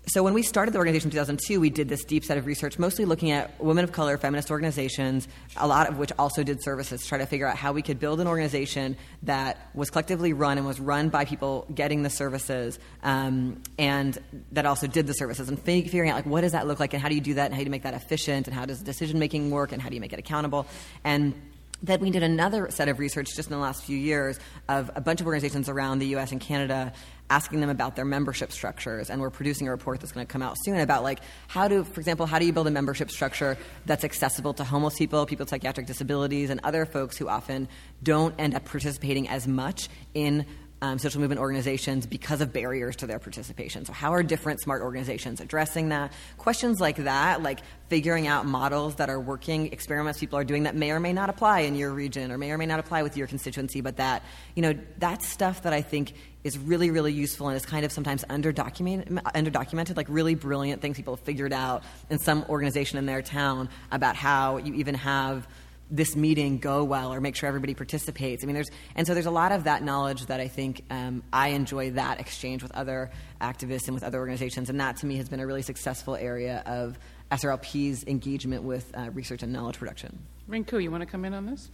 [0.07, 2.77] so when we started the organization in 2002, we did this deep set of research,
[2.77, 7.01] mostly looking at women of color, feminist organizations, a lot of which also did services,
[7.01, 10.57] to try to figure out how we could build an organization that was collectively run
[10.57, 14.17] and was run by people getting the services, um, and
[14.51, 17.01] that also did the services, and figuring out like what does that look like, and
[17.01, 18.81] how do you do that, and how do you make that efficient, and how does
[18.81, 20.67] decision making work, and how do you make it accountable,
[21.05, 21.33] and
[21.81, 24.39] then we did another set of research just in the last few years
[24.69, 26.93] of a bunch of organizations around the US and Canada
[27.33, 30.43] asking them about their membership structures and we're producing a report that's going to come
[30.43, 33.57] out soon about like how do for example how do you build a membership structure
[33.87, 37.67] that's accessible to homeless people people with psychiatric disabilities and other folks who often
[38.03, 40.45] don't end up participating as much in
[40.83, 43.85] um, social movement organizations because of barriers to their participation.
[43.85, 46.11] So, how are different smart organizations addressing that?
[46.37, 50.75] Questions like that, like figuring out models that are working, experiments people are doing that
[50.75, 53.15] may or may not apply in your region or may or may not apply with
[53.15, 54.23] your constituency, but that,
[54.55, 57.91] you know, that's stuff that I think is really, really useful and is kind of
[57.91, 63.05] sometimes underdocumented, underdocumented, like really brilliant things people have figured out in some organization in
[63.05, 65.47] their town about how you even have
[65.89, 68.43] this meeting go well or make sure everybody participates.
[68.43, 71.23] I mean, there's and so there's a lot of that knowledge that I think um,
[71.31, 75.17] I enjoy that exchange with other activists and with other organizations, and that to me
[75.17, 76.97] has been a really successful area of
[77.31, 80.19] SRLP's engagement with uh, research and knowledge production.
[80.49, 81.69] Rinku, you want to come in on this?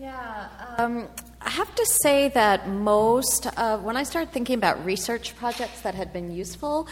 [0.00, 1.08] Yeah, um,
[1.40, 5.96] I have to say that most of when I started thinking about research projects that
[5.96, 6.86] had been useful,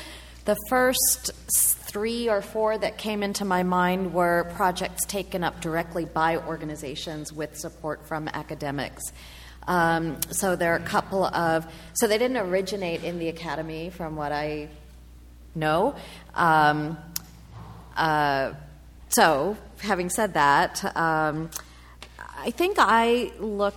[0.44, 6.04] the first three or four that came into my mind were projects taken up directly
[6.04, 9.04] by organizations with support from academics.
[9.68, 11.64] Um, so there are a couple of,
[11.94, 14.68] so they didn't originate in the academy, from what I
[15.54, 15.94] know.
[16.34, 16.98] Um,
[17.96, 18.54] uh,
[19.10, 21.50] so, having said that, um,
[22.46, 23.74] I think I look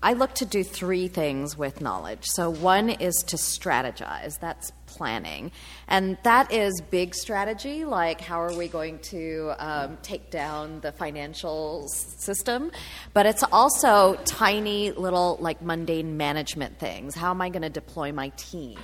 [0.00, 2.24] I look to do three things with knowledge.
[2.24, 5.50] So, one is to strategize, that's planning.
[5.88, 10.92] And that is big strategy, like how are we going to um, take down the
[10.92, 12.70] financial system?
[13.12, 17.14] But it's also tiny little, like mundane management things.
[17.16, 18.78] How am I going to deploy my team?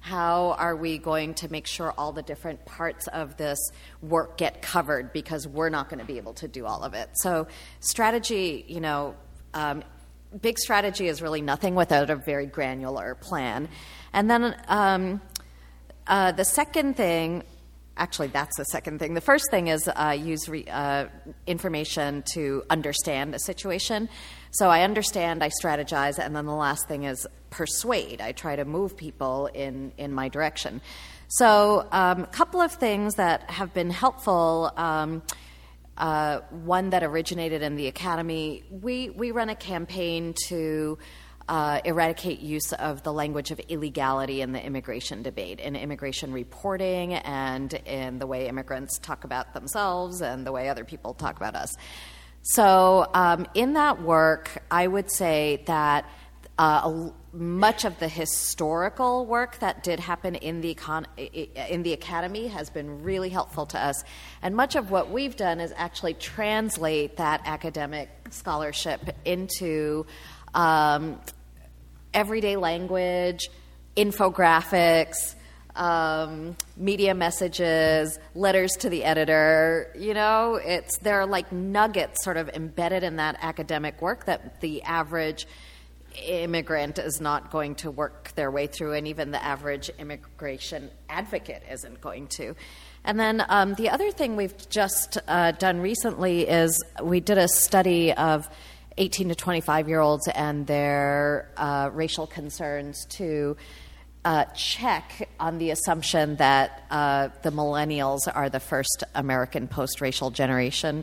[0.00, 3.58] How are we going to make sure all the different parts of this
[4.00, 7.10] work get covered because we're not going to be able to do all of it?
[7.14, 7.46] So,
[7.80, 9.14] strategy, you know,
[9.52, 9.84] um,
[10.40, 13.68] big strategy is really nothing without a very granular plan.
[14.12, 15.20] And then um,
[16.06, 17.42] uh, the second thing,
[18.00, 19.14] actually, that's the second thing.
[19.14, 21.06] The first thing is uh, use re- uh,
[21.46, 24.08] information to understand a situation.
[24.50, 28.20] So I understand, I strategize, and then the last thing is persuade.
[28.20, 30.80] I try to move people in, in my direction.
[31.28, 34.72] So, um, a couple of things that have been helpful.
[34.76, 35.22] Um,
[35.96, 38.64] uh, one that originated in the academy.
[38.70, 40.96] We we run a campaign to
[41.50, 47.14] uh, eradicate use of the language of illegality in the immigration debate, in immigration reporting,
[47.14, 51.56] and in the way immigrants talk about themselves and the way other people talk about
[51.56, 51.74] us.
[52.42, 56.08] So, um, in that work, I would say that
[56.56, 62.46] uh, much of the historical work that did happen in the econ- in the academy
[62.46, 64.04] has been really helpful to us,
[64.40, 70.06] and much of what we've done is actually translate that academic scholarship into
[70.54, 71.18] um,
[72.14, 73.50] everyday language,
[73.96, 75.34] infographics.
[75.76, 79.94] Um, media messages, letters to the editor.
[79.96, 84.60] You know, it's there are like nuggets sort of embedded in that academic work that
[84.60, 85.46] the average
[86.26, 91.62] immigrant is not going to work their way through, and even the average immigration advocate
[91.70, 92.54] isn't going to.
[93.04, 97.48] And then um, the other thing we've just uh, done recently is we did a
[97.48, 98.48] study of
[99.00, 103.56] 18 to 25 year olds and their uh, racial concerns to
[104.26, 110.30] uh, check on the assumption that uh, the millennials are the first American post racial
[110.30, 111.02] generation.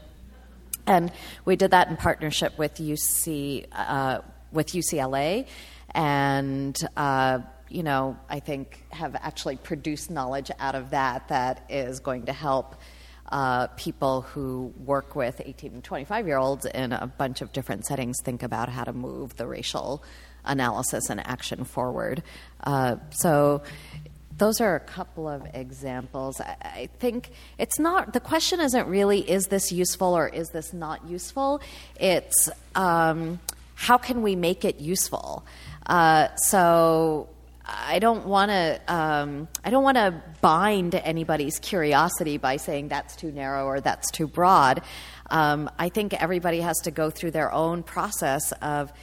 [0.86, 1.12] And
[1.44, 5.48] we did that in partnership with UC, uh, with UCLA,
[5.92, 12.00] and uh, you know, I think have actually produced knowledge out of that that is
[12.00, 12.76] going to help
[13.30, 17.86] uh, people who work with 18 and 25 year olds in a bunch of different
[17.86, 20.04] settings think about how to move the racial
[20.46, 22.24] analysis and action forward.
[22.63, 23.62] Uh, so.
[24.38, 26.40] Those are a couple of examples.
[26.40, 30.74] I, I think it's not, the question isn't really is this useful or is this
[30.74, 31.60] not useful?
[32.00, 33.40] It's, um,
[33.74, 35.44] how can we make it useful?
[35.88, 37.30] Uh, so
[37.68, 38.80] I don't want to.
[38.88, 44.10] Um, I don't want to bind anybody's curiosity by saying that's too narrow or that's
[44.12, 44.82] too broad.
[45.30, 48.94] Um, I think everybody has to go through their own process of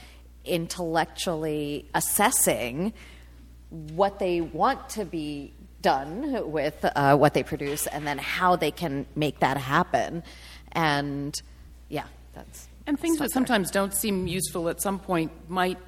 [0.46, 2.94] intellectually assessing
[3.68, 8.70] what they want to be done with uh, what they produce, and then how they
[8.70, 10.22] can make that happen.
[10.72, 11.34] And
[11.90, 12.68] yeah, that's.
[12.86, 15.78] And things that sometimes don't seem useful at some point might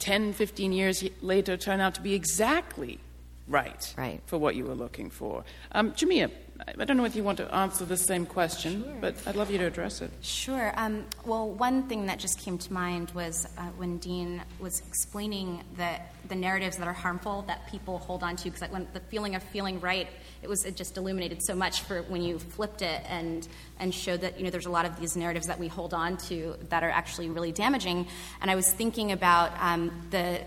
[0.00, 2.98] 10, 15 years later turn out to be exactly
[3.46, 4.20] right, right.
[4.26, 5.44] for what you were looking for.
[5.72, 6.30] Um, Jamia,
[6.78, 8.92] I don't know if you want to answer the same question, sure.
[9.00, 10.10] but I'd love you to address it.
[10.20, 10.72] Sure.
[10.76, 15.62] Um, well, one thing that just came to mind was uh, when Dean was explaining
[15.76, 19.34] that the narratives that are harmful that people hold on to, because when the feeling
[19.34, 20.08] of feeling right,
[20.42, 23.46] it was it just illuminated so much for when you flipped it and
[23.78, 26.16] and showed that you know there's a lot of these narratives that we hold on
[26.16, 28.06] to that are actually really damaging.
[28.40, 30.40] And I was thinking about um, the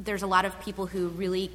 [0.00, 1.50] there's a lot of people who really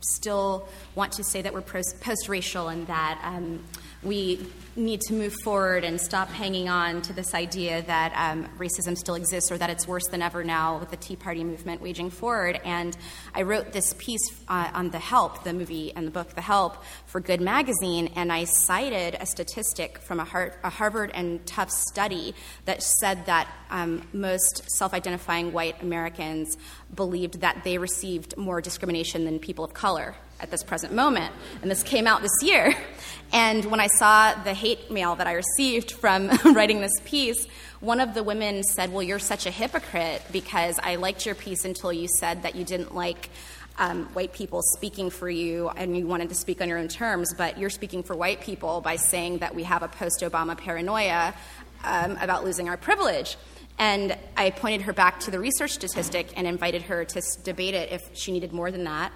[0.00, 3.64] still want to say that we're post racial and that um,
[4.04, 8.96] we need to move forward and stop hanging on to this idea that um, racism
[8.96, 12.10] still exists or that it's worse than ever now with the Tea Party movement waging
[12.10, 12.60] forward.
[12.64, 12.96] And
[13.34, 16.82] I wrote this piece uh, on The Help, the movie and the book The Help,
[17.06, 21.84] for Good Magazine, and I cited a statistic from a, Har- a Harvard and Tufts
[21.90, 26.56] study that said that um, most self identifying white Americans
[26.94, 30.14] believed that they received more discrimination than people of color
[30.44, 31.34] at this present moment.
[31.62, 32.74] And this came out this year.
[33.32, 37.46] And when I saw the hate mail that I received from writing this piece,
[37.80, 41.64] one of the women said, Well, you're such a hypocrite because I liked your piece
[41.64, 43.30] until you said that you didn't like.
[43.76, 47.34] Um, white people speaking for you and you wanted to speak on your own terms,
[47.36, 51.34] but you're speaking for white people by saying that we have a post Obama paranoia
[51.82, 53.36] um, about losing our privilege.
[53.78, 57.90] And I pointed her back to the research statistic and invited her to debate it
[57.90, 59.12] if she needed more than that.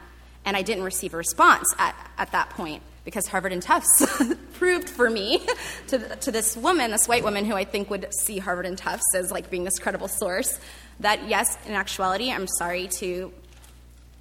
[0.49, 4.03] And I didn't receive a response at, at that point because Harvard and Tufts
[4.55, 5.47] proved for me
[5.89, 9.05] to, to this woman, this white woman who I think would see Harvard and Tufts
[9.15, 10.59] as like being this credible source,
[11.01, 13.31] that yes, in actuality, I'm sorry to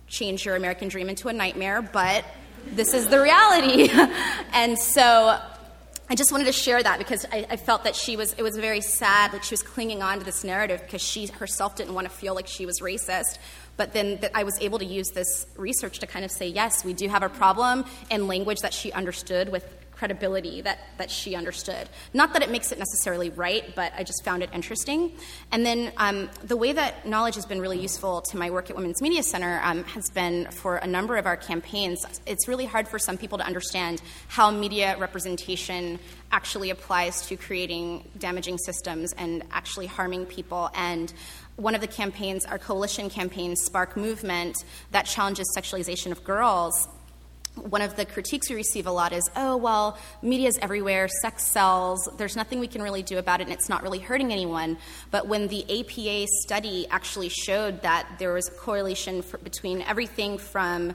[0.08, 2.26] change your American dream into a nightmare, but
[2.66, 3.90] this is the reality.
[4.52, 5.40] and so
[6.10, 8.58] I just wanted to share that because I, I, felt that she was, it was
[8.58, 12.10] very sad that she was clinging on to this narrative because she herself didn't want
[12.10, 13.38] to feel like she was racist.
[13.78, 16.94] But then I was able to use this research to kind of say, yes, we
[16.94, 19.64] do have a problem in language that she understood with
[19.98, 21.90] credibility that, that she understood.
[22.14, 25.12] Not that it makes it necessarily right, but I just found it interesting.
[25.52, 28.76] And then um, the way that knowledge has been really useful to my work at
[28.76, 32.06] Women's Media Center um, has been for a number of our campaigns.
[32.26, 36.00] It's really hard for some people to understand how media representation
[36.32, 40.70] actually applies to creating damaging systems and actually harming people.
[40.76, 41.12] And
[41.58, 46.88] one of the campaigns, our coalition campaign, Spark Movement, that challenges sexualization of girls,
[47.58, 52.08] one of the critiques we receive a lot is, oh, well, media's everywhere, sex sells,
[52.18, 54.78] there's nothing we can really do about it, and it's not really hurting anyone.
[55.12, 60.38] But when the APA study actually showed that there was a correlation for, between everything
[60.38, 60.94] from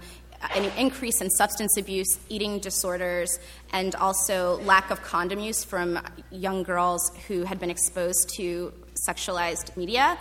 [0.55, 3.39] an increase in substance abuse, eating disorders,
[3.73, 6.01] and also lack of condom use from
[6.31, 8.73] young girls who had been exposed to
[9.09, 10.19] sexualized media,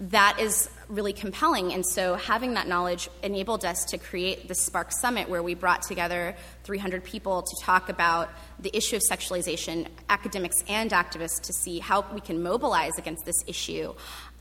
[0.00, 1.72] that is really compelling.
[1.72, 5.82] And so, having that knowledge enabled us to create the Spark Summit, where we brought
[5.82, 6.34] together
[6.64, 12.04] 300 people to talk about the issue of sexualization, academics and activists, to see how
[12.14, 13.92] we can mobilize against this issue.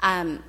[0.02, 0.44] Um,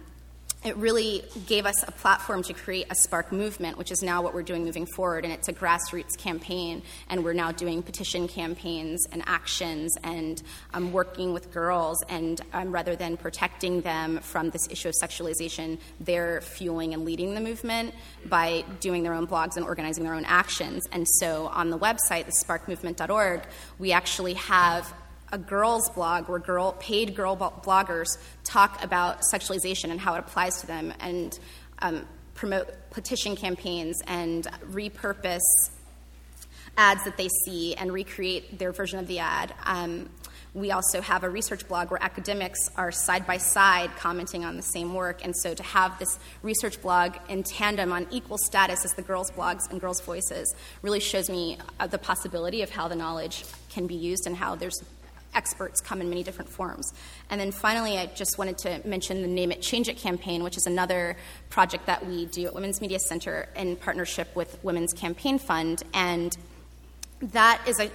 [0.63, 4.35] it really gave us a platform to create a spark movement, which is now what
[4.35, 5.25] we're doing moving forward.
[5.25, 10.43] And it's a grassroots campaign, and we're now doing petition campaigns and actions and
[10.75, 12.03] um, working with girls.
[12.11, 17.35] And um, rather than protecting them from this issue of sexualization, they're fueling and leading
[17.35, 17.95] the movement
[18.27, 20.87] by doing their own blogs and organizing their own actions.
[20.93, 23.43] And so on the website, the sparkmovement.org,
[23.79, 24.93] we actually have
[25.33, 30.61] a girls blog where girl paid girl bloggers talk about sexualization and how it applies
[30.61, 31.39] to them and
[31.81, 35.41] um, promote petition campaigns and repurpose
[36.77, 39.53] ads that they see and recreate their version of the ad.
[39.65, 40.09] Um,
[40.53, 44.63] we also have a research blog where academics are side by side commenting on the
[44.63, 45.25] same work.
[45.25, 49.31] And so to have this research blog in tandem on equal status as the girls'
[49.31, 50.53] blogs and girls' voices
[50.83, 54.57] really shows me uh, the possibility of how the knowledge can be used and how
[54.57, 54.83] there's
[55.35, 56.93] experts come in many different forms.
[57.31, 60.57] And then finally, I just wanted to mention the Name It, Change It campaign, which
[60.57, 61.17] is another
[61.49, 65.83] project that we do at Women's Media Center in partnership with Women's Campaign Fund.
[65.95, 66.37] And
[67.23, 67.91] that is a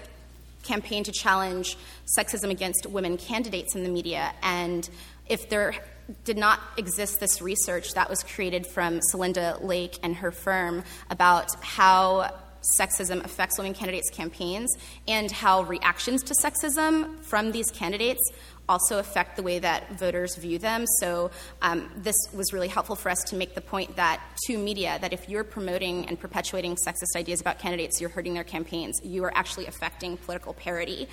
[0.64, 1.78] campaign to challenge
[2.18, 4.34] sexism against women candidates in the media.
[4.42, 4.90] And
[5.28, 5.76] if there
[6.24, 11.50] did not exist this research that was created from Celinda Lake and her firm about
[11.64, 12.32] how
[12.78, 14.76] sexism affects women candidates' campaigns
[15.08, 18.22] and how reactions to sexism from these candidates
[18.68, 20.86] also affect the way that voters view them.
[21.00, 24.98] So, um, this was really helpful for us to make the point that to media
[25.02, 29.00] that if you're promoting and perpetuating sexist ideas about candidates, you're hurting their campaigns.
[29.04, 31.08] You are actually affecting political parity.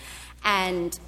[0.45, 0.99] And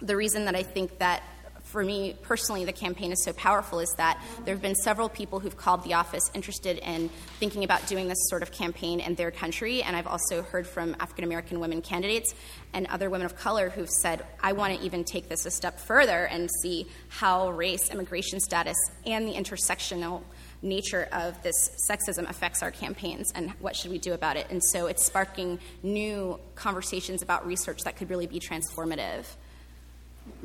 [0.00, 1.22] the reason that I think that
[1.68, 5.38] for me personally, the campaign is so powerful is that there have been several people
[5.38, 9.30] who've called the office interested in thinking about doing this sort of campaign in their
[9.30, 9.82] country.
[9.82, 12.34] And I've also heard from African American women candidates
[12.72, 15.78] and other women of color who've said, I want to even take this a step
[15.78, 20.22] further and see how race, immigration status, and the intersectional
[20.62, 24.46] nature of this sexism affects our campaigns and what should we do about it.
[24.50, 29.26] And so it's sparking new conversations about research that could really be transformative.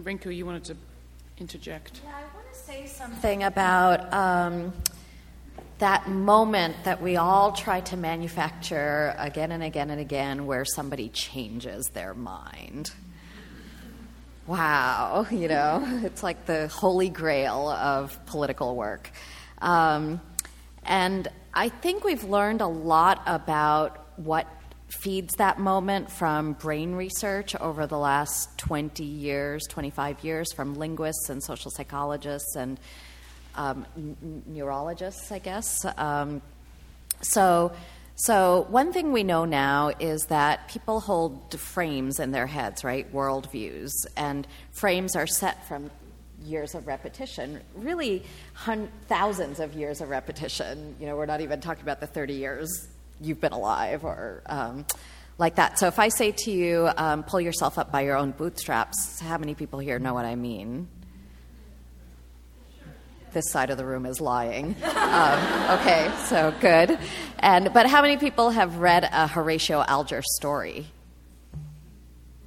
[0.02, 0.78] Rinku, you wanted to
[1.40, 2.02] interject.
[2.04, 4.74] Yeah, I want to say something about um,
[5.80, 11.10] that moment that we all try to manufacture again and again and again where somebody
[11.10, 12.92] changes their mind.
[14.46, 19.12] Wow, you know, it's like the holy grail of political work.
[19.62, 20.22] Um,
[20.86, 24.48] and I think we've learned a lot about what
[25.00, 31.30] feeds that moment from brain research over the last 20 years, 25 years, from linguists
[31.30, 32.80] and social psychologists and
[33.56, 35.86] um, n- neurologists, I guess.
[35.98, 36.42] Um,
[37.22, 37.72] so,
[38.16, 43.12] so, one thing we know now is that people hold frames in their heads, right?
[43.12, 43.92] Worldviews.
[44.16, 45.90] And frames are set from
[46.44, 48.24] years of repetition, really
[48.54, 50.96] hun- thousands of years of repetition.
[51.00, 52.88] You know, we're not even talking about the 30 years
[53.24, 54.86] you've been alive or um,
[55.38, 55.80] like that.
[55.80, 59.38] So if I say to you, um, pull yourself up by your own bootstraps, how
[59.38, 60.88] many people here know what I mean?
[63.32, 64.76] This side of the room is lying.
[64.84, 67.00] Um, okay, so good.
[67.40, 70.86] And but how many people have read a Horatio Alger story?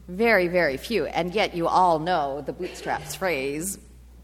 [0.07, 1.07] Very, very few.
[1.07, 3.79] And yet you all know the bootstraps phrase,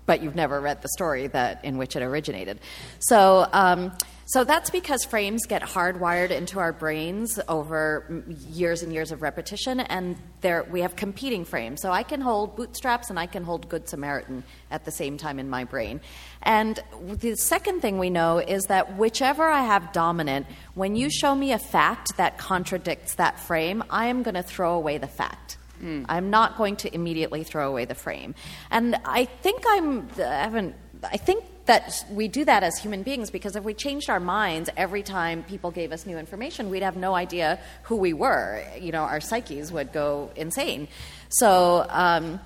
[0.06, 2.60] but you've never read the story that in which it originated.
[3.00, 3.48] So.
[3.52, 3.92] Um,
[4.26, 9.80] So that's because frames get hardwired into our brains over years and years of repetition,
[9.80, 11.80] and there we have competing frames.
[11.82, 15.38] So I can hold bootstraps and I can hold Good Samaritan at the same time
[15.38, 16.00] in my brain.
[16.42, 21.34] And the second thing we know is that whichever I have dominant, when you show
[21.34, 25.58] me a fact that contradicts that frame, I am going to throw away the fact.
[25.82, 26.06] Mm.
[26.08, 28.34] I'm not going to immediately throw away the frame.
[28.70, 33.30] And I think I'm, I haven't, I think that we do that as human beings
[33.30, 36.96] because if we changed our minds every time people gave us new information, we'd have
[36.96, 38.64] no idea who we were.
[38.80, 40.88] You know, our psyches would go insane.
[41.28, 42.40] So, um,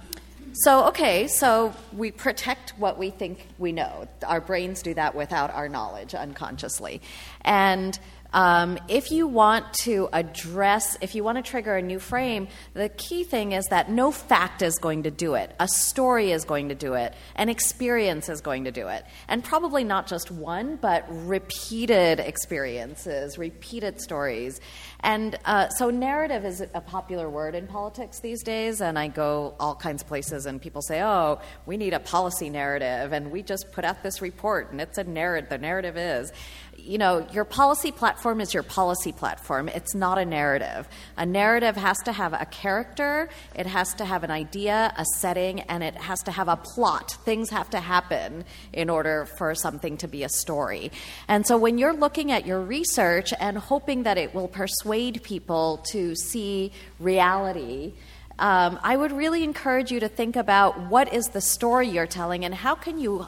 [0.52, 4.08] so okay, so we protect what we think we know.
[4.26, 7.02] Our brains do that without our knowledge unconsciously,
[7.42, 7.98] and
[8.32, 12.88] um, if you want to address, if you want to trigger a new frame, the
[12.88, 15.54] key thing is that no fact is going to do it.
[15.58, 17.14] A story is going to do it.
[17.34, 19.04] An experience is going to do it.
[19.28, 24.60] And probably not just one, but repeated experiences, repeated stories.
[25.00, 28.80] And uh, so, narrative is a popular word in politics these days.
[28.80, 32.50] And I go all kinds of places, and people say, oh, we need a policy
[32.50, 33.12] narrative.
[33.12, 35.50] And we just put out this report, and it's a narrative.
[35.50, 36.32] The narrative is
[36.78, 39.68] you know, your policy platform is your policy platform.
[39.68, 40.88] It's not a narrative.
[41.16, 45.60] A narrative has to have a character, it has to have an idea, a setting,
[45.62, 47.16] and it has to have a plot.
[47.24, 50.92] Things have to happen in order for something to be a story.
[51.28, 55.82] And so when you're looking at your research and hoping that it will persuade people
[55.90, 57.94] to see reality,
[58.38, 62.44] um, I would really encourage you to think about what is the story you're telling
[62.44, 63.26] and how can you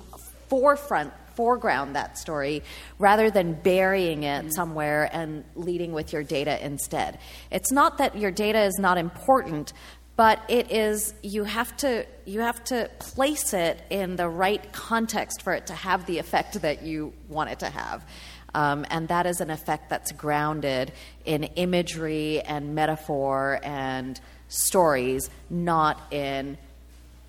[0.49, 2.65] forefront foreground that story
[2.99, 4.51] rather than burying it mm-hmm.
[4.51, 7.17] somewhere and leading with your data instead.
[7.53, 9.73] It's not that your data is not important,
[10.17, 15.43] but it is you have to you have to place it in the right context
[15.43, 18.05] for it to have the effect that you want it to have.
[18.53, 20.91] Um, and that is an effect that's grounded
[21.25, 26.59] in imagery and metaphor and stories, not in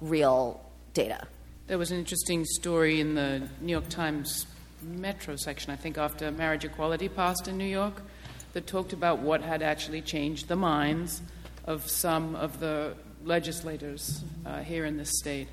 [0.01, 0.59] real
[0.95, 1.27] data.
[1.69, 4.47] There was an interesting story in the New York Times
[4.81, 8.01] Metro section, I think, after marriage equality passed in New York,
[8.53, 11.21] that talked about what had actually changed the minds
[11.65, 15.47] of some of the legislators uh, here in this state.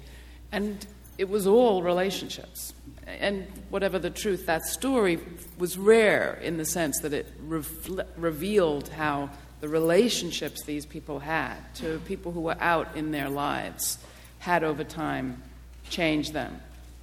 [0.53, 0.87] And
[1.19, 2.73] it was all relationships.
[3.07, 5.19] And whatever the truth, that story
[5.59, 9.29] was rare in the sense that it revealed how
[9.61, 13.99] the relationships these people had to people who were out in their lives
[14.39, 15.43] had over time
[15.91, 16.61] change them.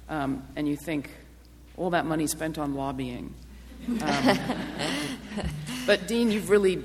[0.08, 1.10] Um, and you think,
[1.76, 3.34] all that money spent on lobbying.
[3.88, 4.38] Um,
[5.86, 6.82] but, Dean, you've really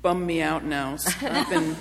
[0.00, 0.96] bummed me out now.
[1.20, 1.76] Been,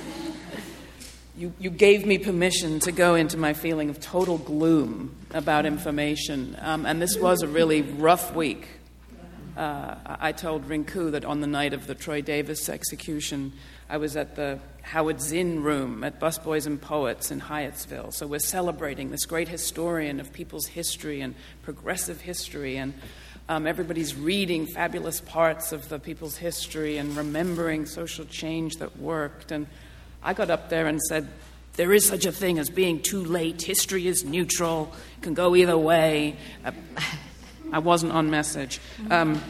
[1.37, 6.57] you, you gave me permission to go into my feeling of total gloom about information.
[6.59, 8.67] Um, and this was a really rough week.
[9.57, 13.53] Uh, I told Rinku that on the night of the Troy Davis execution,
[13.89, 18.13] I was at the Howard Zinn Room at Busboys and Poets in Hyattsville.
[18.13, 21.33] So we're celebrating this great historian of people's history and
[21.63, 22.93] progressive history, and
[23.49, 29.51] um, everybody's reading fabulous parts of the people's history and remembering social change that worked.
[29.51, 29.65] And
[30.21, 31.27] I got up there and said,
[31.77, 33.63] there is such a thing as being too late.
[33.63, 34.93] History is neutral,
[35.23, 36.35] can go either way.
[37.71, 38.79] I wasn't on message.
[39.09, 39.41] Um,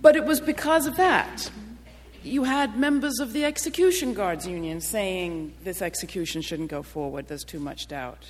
[0.00, 1.50] but it was because of that
[2.26, 7.44] you had members of the Execution Guards Union saying this execution shouldn't go forward, there's
[7.44, 8.26] too much doubt.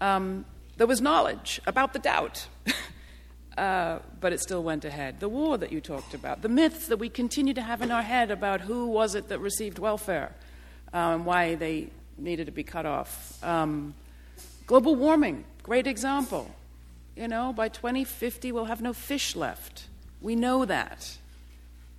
[0.00, 0.46] Um,
[0.78, 2.46] there was knowledge about the doubt,
[3.58, 5.20] uh, but it still went ahead.
[5.20, 8.02] The war that you talked about, the myths that we continue to have in our
[8.02, 10.34] head about who was it that received welfare
[10.92, 13.44] and um, why they needed to be cut off.
[13.44, 13.94] Um,
[14.66, 16.50] global warming, great example.
[17.14, 19.86] You know, by 2050, we'll have no fish left.
[20.20, 21.18] We know that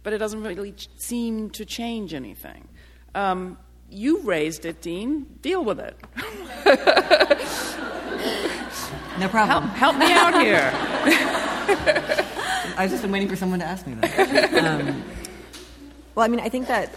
[0.03, 2.67] but it doesn't really seem to change anything.
[3.15, 3.57] Um,
[3.89, 5.25] you raised it, Dean.
[5.41, 5.95] Deal with it.
[9.19, 9.67] no problem.
[9.69, 10.71] Help, help me out here.
[12.77, 14.53] I've just been waiting for someone to ask me that.
[14.63, 15.03] Um,
[16.15, 16.95] well, I mean, I think that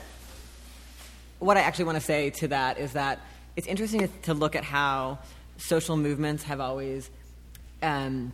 [1.39, 3.19] what I actually want to say to that is that
[3.57, 5.19] it's interesting to look at how
[5.57, 7.11] social movements have always
[7.83, 8.33] um,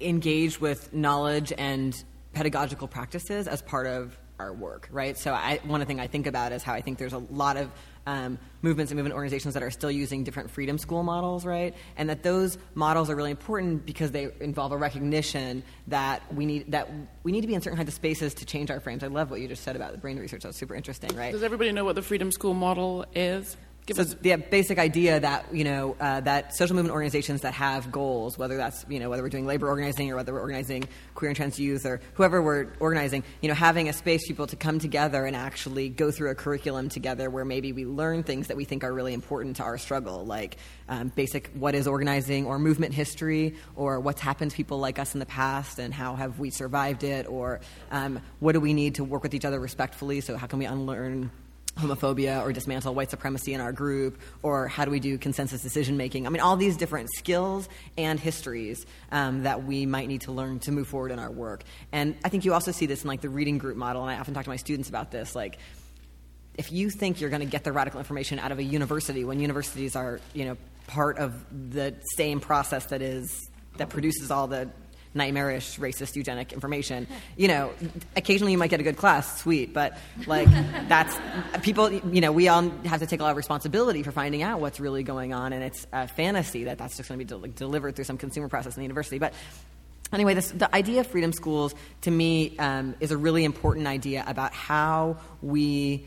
[0.00, 2.02] engaged with knowledge and
[2.32, 5.18] pedagogical practices as part of our work, right?
[5.18, 7.18] So I, one of the thing I think about is how I think there's a
[7.18, 7.70] lot of
[8.06, 11.74] um, movements and movement organizations that are still using different freedom school models, right?
[11.96, 16.72] And that those models are really important because they involve a recognition that we need
[16.72, 16.88] that
[17.22, 19.04] we need to be in certain kinds of spaces to change our frames.
[19.04, 20.42] I love what you just said about the brain research.
[20.42, 21.32] That's super interesting, right?
[21.32, 23.56] Does everybody know what the freedom school model is?
[23.88, 27.54] Give so us- the basic idea that you know uh, that social movement organizations that
[27.54, 30.86] have goals, whether that's you know whether we're doing labor organizing or whether we're organizing
[31.14, 34.46] queer and trans youth or whoever we're organizing, you know, having a space for people
[34.46, 38.48] to come together and actually go through a curriculum together where maybe we learn things
[38.48, 40.58] that we think are really important to our struggle, like
[40.90, 45.14] um, basic what is organizing or movement history or what's happened to people like us
[45.14, 47.60] in the past and how have we survived it or
[47.90, 50.20] um, what do we need to work with each other respectfully.
[50.20, 51.30] So how can we unlearn
[51.78, 55.96] homophobia or dismantle white supremacy in our group or how do we do consensus decision
[55.96, 60.32] making i mean all these different skills and histories um, that we might need to
[60.32, 61.62] learn to move forward in our work.
[61.92, 64.18] And i think you also see this in like the reading group model and i
[64.18, 65.58] often talk to my students about this like
[66.56, 69.38] if you think you're going to get the radical information out of a university when
[69.40, 70.56] universities are you know
[70.88, 74.68] part of the same process that is that produces all the
[75.14, 77.06] nightmarish racist eugenic information
[77.36, 77.72] you know
[78.16, 79.96] occasionally you might get a good class sweet but
[80.26, 80.48] like
[80.88, 81.16] that's
[81.62, 84.60] people you know we all have to take a lot of responsibility for finding out
[84.60, 87.52] what's really going on and it's a fantasy that that's just going to be del-
[87.54, 89.32] delivered through some consumer process in the university but
[90.10, 94.24] Anyway, this, the idea of freedom schools to me um, is a really important idea
[94.26, 96.06] about how we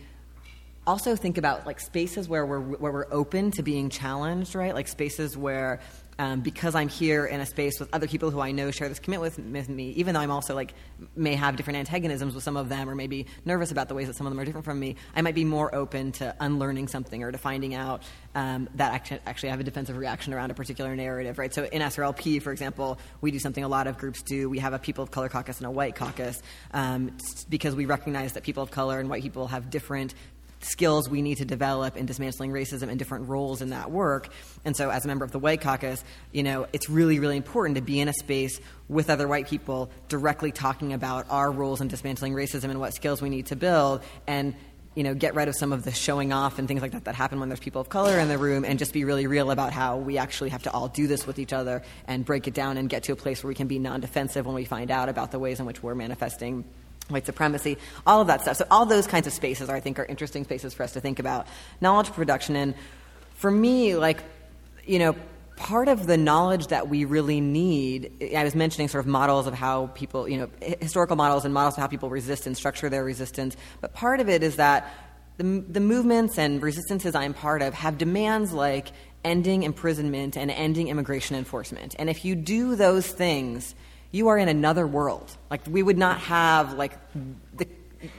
[0.88, 4.74] also think about like spaces where we're where we're open to being challenged, right?
[4.74, 5.80] Like spaces where
[6.22, 9.00] um, because I'm here in a space with other people who I know share this
[9.00, 10.76] commitment with, with me, even though I'm also like
[11.16, 14.16] may have different antagonisms with some of them, or maybe nervous about the ways that
[14.16, 17.24] some of them are different from me, I might be more open to unlearning something
[17.24, 18.04] or to finding out
[18.36, 21.52] um, that actually, actually I have a defensive reaction around a particular narrative, right?
[21.52, 24.48] So in SRLP, for example, we do something a lot of groups do.
[24.48, 26.40] We have a people of color caucus and a white caucus
[26.72, 27.18] um,
[27.50, 30.14] because we recognize that people of color and white people have different
[30.64, 34.30] skills we need to develop in dismantling racism and different roles in that work.
[34.66, 37.76] And so, as a member of the White Caucus, you know, it's really, really important
[37.76, 41.88] to be in a space with other white people directly talking about our roles in
[41.88, 44.56] dismantling racism and what skills we need to build and
[44.96, 47.16] you know, get rid of some of the showing off and things like that that
[47.16, 49.72] happen when there's people of color in the room and just be really real about
[49.72, 52.78] how we actually have to all do this with each other and break it down
[52.78, 55.08] and get to a place where we can be non defensive when we find out
[55.08, 56.66] about the ways in which we're manifesting
[57.12, 58.58] white supremacy, all of that stuff.
[58.58, 61.20] So all those kinds of spaces, I think, are interesting spaces for us to think
[61.20, 61.48] about
[61.80, 62.56] knowledge production.
[62.56, 62.76] And
[63.36, 64.24] for me, like,
[64.86, 65.16] you know,
[65.56, 69.54] part of the knowledge that we really need, I was mentioning sort of models of
[69.54, 70.50] how people, you know,
[70.80, 73.56] historical models and models of how people resist and structure their resistance.
[73.80, 74.92] But part of it is that
[75.38, 78.92] the, the movements and resistances I'm part of have demands like
[79.24, 81.96] ending imprisonment and ending immigration enforcement.
[82.00, 83.76] And if you do those things,
[84.12, 85.36] you are in another world.
[85.50, 87.68] Like we would not have like the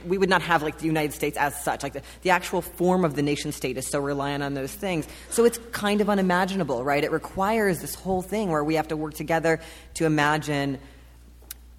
[0.07, 1.83] we would not have like the United States as such.
[1.83, 5.09] Like the, the actual form of the nation state is so reliant on those things.
[5.31, 7.03] So it's kind of unimaginable, right?
[7.03, 9.61] It requires this whole thing where we have to work together
[9.95, 10.79] to imagine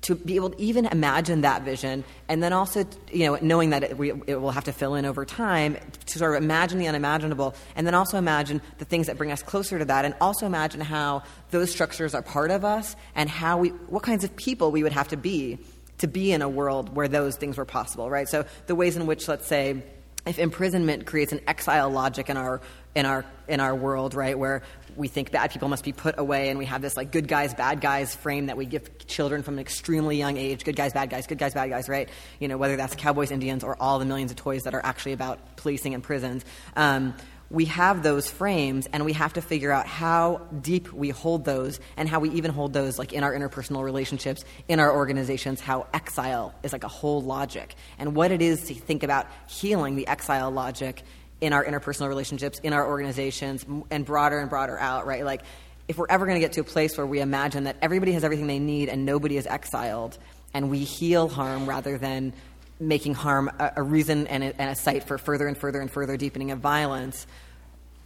[0.04, 3.84] to be able to even imagine that vision and then also you know knowing that
[3.84, 6.88] it, we, it, will have to fill in over time to sort of imagine the
[6.88, 10.46] unimaginable and then also imagine the things that bring us closer to that and also
[10.46, 14.72] imagine how those structures are part of us and how we what kinds of people
[14.72, 15.58] we would have to be
[15.98, 18.28] to be in a world where those things were possible right?
[18.28, 19.84] So the ways in which let's say
[20.26, 22.62] if imprisonment creates an exile logic in our
[22.96, 24.64] in our in our world right where
[24.96, 27.54] we think bad people must be put away and we have this like good guys
[27.54, 31.10] bad guys frame that we give children from an extremely young age good guys bad
[31.10, 32.10] guys good guys bad guys right?
[32.40, 35.14] You know whether that's cowboys indians or all the millions of toys that are actually
[35.14, 36.44] about policing and prisons.
[36.76, 37.14] Um,
[37.54, 41.80] we have those frames and we have to figure out how deep we hold those
[41.96, 45.86] and how we even hold those like in our interpersonal relationships in our organizations how
[45.94, 47.76] exile is like a whole logic.
[48.00, 51.04] And what it is to think about healing the exile logic
[51.44, 55.26] in our interpersonal relationships, in our organizations, and broader and broader out, right?
[55.26, 55.42] Like,
[55.90, 58.24] if we're ever going to get to a place where we imagine that everybody has
[58.24, 60.18] everything they need and nobody is exiled,
[60.54, 62.32] and we heal harm rather than
[62.80, 65.92] making harm a, a reason and a, and a site for further and further and
[65.92, 67.28] further deepening of violence,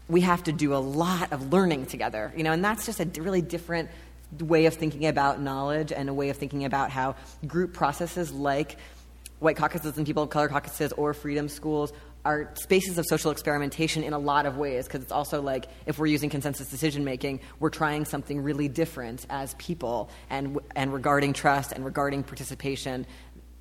[0.09, 3.05] we have to do a lot of learning together, you know, and that's just a
[3.21, 3.88] really different
[4.39, 7.15] way of thinking about knowledge and a way of thinking about how
[7.45, 8.77] group processes like
[9.38, 11.93] white caucuses and people of color caucuses or freedom schools
[12.28, 15.97] are spaces of social experimentation in a lot of ways because it's also like if
[15.97, 21.32] we're using consensus decision making we're trying something really different as people and and regarding
[21.32, 23.05] trust and regarding participation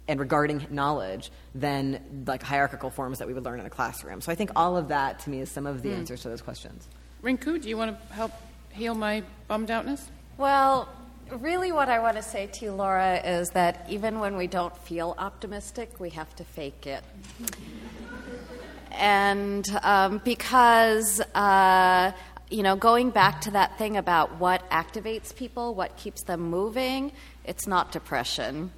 [0.08, 4.20] and regarding knowledge than like hierarchical forms that we would learn in a classroom.
[4.20, 5.98] So i think all of that to me is some of the mm.
[5.98, 6.88] answers to those questions.
[7.22, 8.32] Rinku do you want to help
[8.72, 10.10] heal my bummed outness?
[10.38, 10.88] Well
[11.30, 14.76] really what I want to say to you, Laura, is that even when we don't
[14.76, 17.02] feel optimistic, we have to fake it
[18.98, 22.12] and um, because uh,
[22.50, 27.12] you know going back to that thing about what activates people what keeps them moving
[27.46, 28.70] it's not depression.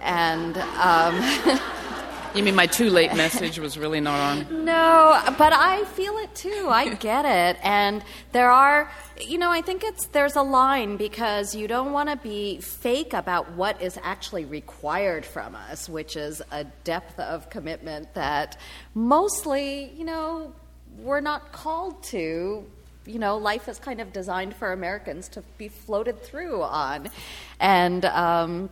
[0.00, 1.14] And um,
[2.34, 4.64] You mean my too late message was really not on?
[4.64, 6.68] No, but I feel it too.
[6.70, 7.60] I get it.
[7.62, 8.02] And
[8.32, 12.16] there are, you know, I think it's there's a line because you don't want to
[12.16, 18.14] be fake about what is actually required from us, which is a depth of commitment
[18.14, 18.58] that
[18.94, 20.54] mostly, you know,
[20.98, 22.64] we're not called to
[23.04, 27.10] you know, life is kind of designed for Americans to be floated through on,
[27.58, 28.70] and um,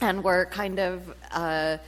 [0.00, 1.78] and we're kind of uh,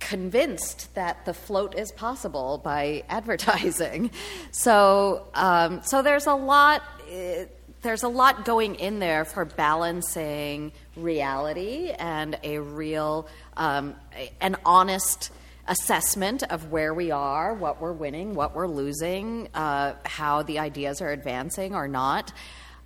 [0.00, 4.10] convinced that the float is possible by advertising.
[4.50, 6.82] So, um, so there's a lot.
[7.10, 7.44] Uh,
[7.80, 13.94] there's a lot going in there for balancing reality and a real, um,
[14.40, 15.30] an honest
[15.68, 21.00] assessment of where we are, what we're winning, what we're losing, uh, how the ideas
[21.00, 22.32] are advancing or not.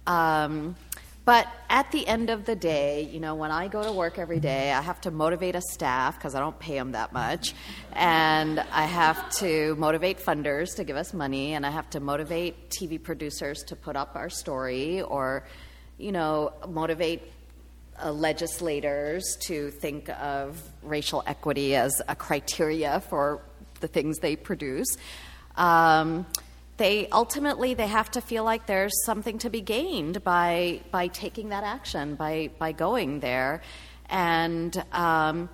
[0.06, 0.76] Um,
[1.24, 4.40] but at the end of the day, you know, when I go to work every
[4.40, 7.54] day, I have to motivate a staff because I don't pay them that much.
[7.92, 11.54] And I have to motivate funders to give us money.
[11.54, 15.46] And I have to motivate TV producers to put up our story or,
[15.96, 17.22] you know, motivate
[18.02, 23.42] uh, legislators to think of racial equity as a criteria for
[23.80, 24.96] the things they produce.
[25.56, 26.26] Um,
[26.82, 31.50] they ultimately they have to feel like there's something to be gained by by taking
[31.50, 33.62] that action by by going there
[34.10, 35.48] and um,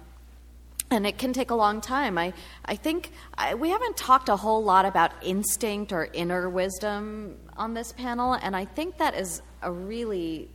[0.90, 2.16] and it can take a long time.
[2.16, 2.32] I,
[2.64, 7.74] I think I, we haven't talked a whole lot about instinct or inner wisdom on
[7.74, 10.48] this panel, and I think that is a really,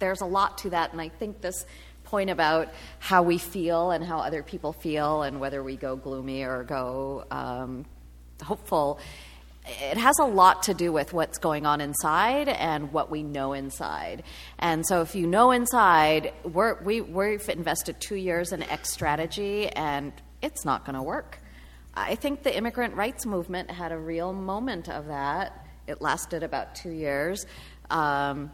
[0.00, 1.64] there's a lot to that, and I think this
[2.02, 6.42] point about how we feel and how other people feel and whether we go gloomy
[6.42, 7.84] or go um,
[8.42, 8.98] hopeful
[9.68, 13.52] it has a lot to do with what's going on inside and what we know
[13.52, 14.22] inside.
[14.58, 19.68] And so, if you know inside, we're, we, we've invested two years in X strategy,
[19.68, 20.12] and
[20.42, 21.40] it's not going to work.
[21.94, 25.66] I think the immigrant rights movement had a real moment of that.
[25.86, 27.46] It lasted about two years.
[27.90, 28.50] Um,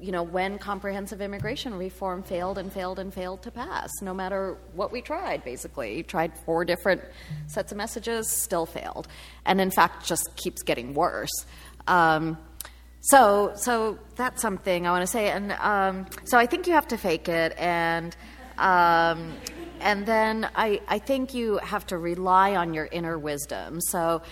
[0.00, 4.56] you know, when comprehensive immigration reform failed and failed and failed to pass, no matter
[4.74, 6.02] what we tried, basically.
[6.02, 7.02] Tried four different
[7.46, 9.08] sets of messages, still failed.
[9.44, 11.44] And in fact, just keeps getting worse.
[11.86, 12.38] Um,
[13.00, 15.30] so, so that's something I want to say.
[15.30, 17.54] And um, so I think you have to fake it.
[17.58, 18.16] And,
[18.58, 19.32] um,
[19.80, 23.80] and then I, I think you have to rely on your inner wisdom.
[23.80, 24.22] So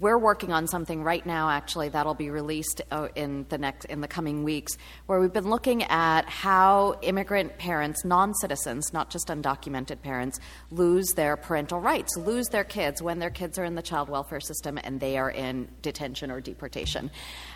[0.00, 4.00] we're working on something right now actually that'll be released uh, in the next in
[4.00, 4.76] the coming weeks
[5.06, 10.40] where we've been looking at how immigrant parents non-citizens not just undocumented parents
[10.70, 14.40] lose their parental rights lose their kids when their kids are in the child welfare
[14.40, 17.10] system and they are in detention or deportation.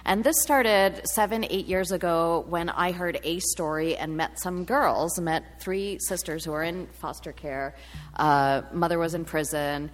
[0.04, 4.64] And this started seven eight years ago when i heard a story and met some
[4.64, 7.74] girls met three sisters who are in foster care.
[8.16, 9.90] Uh, mother was in prison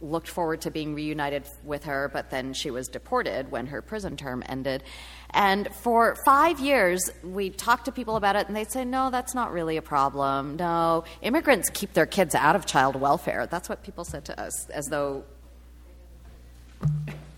[0.00, 4.16] looked forward to being reunited with her, but then she was deported when her prison
[4.16, 4.82] term ended.
[5.30, 9.34] And for five years, we talked to people about it, and they'd say, No, that's
[9.34, 10.56] not really a problem.
[10.56, 13.46] No, immigrants keep their kids out of child welfare.
[13.46, 15.24] That's what people said to us, as though,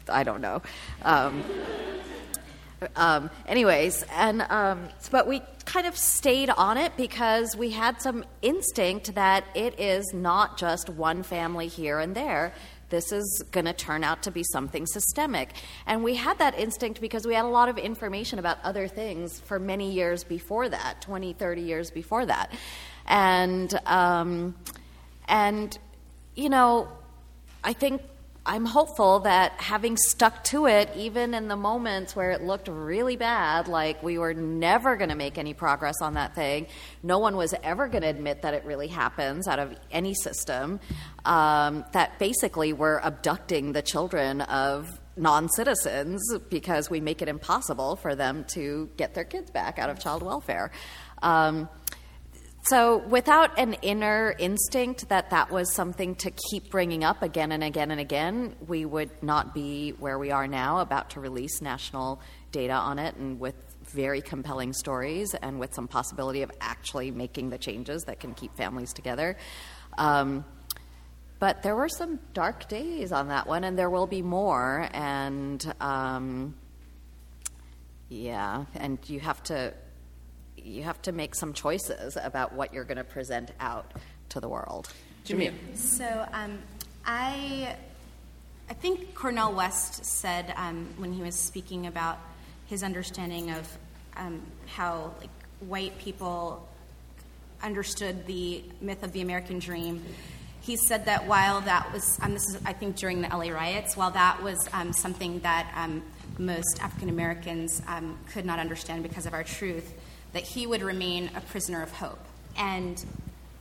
[0.09, 0.62] I don't know.
[1.03, 1.42] Um,
[2.97, 8.24] um, anyways, and um, but we kind of stayed on it because we had some
[8.43, 12.53] instinct that it is not just one family here and there.
[12.91, 15.51] This is going to turn out to be something systemic.
[15.87, 19.41] And we had that instinct because we had a lot of information about other things
[19.41, 22.51] for many years before that 20, 30 years before that.
[23.07, 24.55] And, um,
[25.29, 25.79] and
[26.35, 26.89] you know,
[27.62, 28.01] I think
[28.49, 33.14] I'm hopeful that having stuck to it, even in the moments where it looked really
[33.14, 36.66] bad, like we were never going to make any progress on that thing,
[37.03, 40.80] no one was ever going to admit that it really happens out of any system,
[41.26, 47.96] um, that basically we're abducting the children of non citizens because we make it impossible
[47.96, 50.70] for them to get their kids back out of child welfare.
[51.22, 51.68] Um,
[52.69, 57.64] so, without an inner instinct that that was something to keep bringing up again and
[57.64, 62.21] again and again, we would not be where we are now, about to release national
[62.53, 63.55] data on it and with
[63.85, 68.55] very compelling stories and with some possibility of actually making the changes that can keep
[68.55, 69.39] families together.
[69.97, 70.45] Um,
[71.39, 74.89] but there were some dark days on that one, and there will be more.
[74.93, 76.55] And um,
[78.11, 79.73] yeah, and you have to
[80.64, 83.92] you have to make some choices about what you're going to present out
[84.30, 84.92] to the world.
[85.24, 85.52] Jimmy.
[85.74, 86.59] So um,
[87.04, 87.76] I,
[88.70, 92.18] I think Cornel West said um, when he was speaking about
[92.66, 93.78] his understanding of
[94.16, 95.30] um, how like
[95.61, 96.68] white people
[97.62, 100.04] understood the myth of the American dream.
[100.61, 103.96] He said that while that was, um, this is I think during the LA riots,
[103.96, 106.02] while that was um, something that um,
[106.38, 109.92] most African Americans um, could not understand because of our truth,
[110.33, 112.18] that he would remain a prisoner of hope.
[112.57, 113.03] And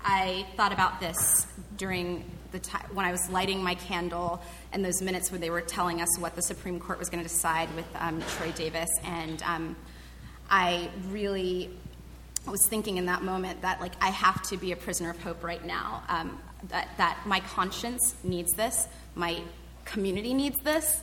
[0.04, 1.48] I thought about this
[1.78, 4.42] during the time when I was lighting my candle
[4.72, 7.30] and those minutes where they were telling us what the Supreme Court was going to
[7.30, 9.76] decide with um, Troy Davis, and um,
[10.50, 11.70] I really
[12.46, 15.44] was thinking in that moment that like I have to be a prisoner of hope
[15.44, 16.04] right now.
[16.08, 16.40] Um,
[16.70, 19.42] that that my conscience needs this, my
[19.86, 21.02] community needs this,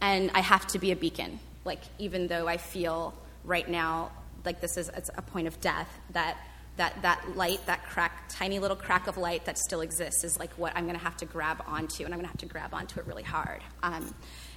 [0.00, 1.40] and I have to be a beacon.
[1.64, 4.12] Like even though I feel right now
[4.44, 6.36] like this is it's a point of death, that
[6.76, 10.52] that that light, that crack, tiny little crack of light that still exists, is like
[10.54, 12.74] what I'm going to have to grab onto, and I'm going to have to grab
[12.74, 13.62] onto it really hard.
[13.82, 14.14] Um,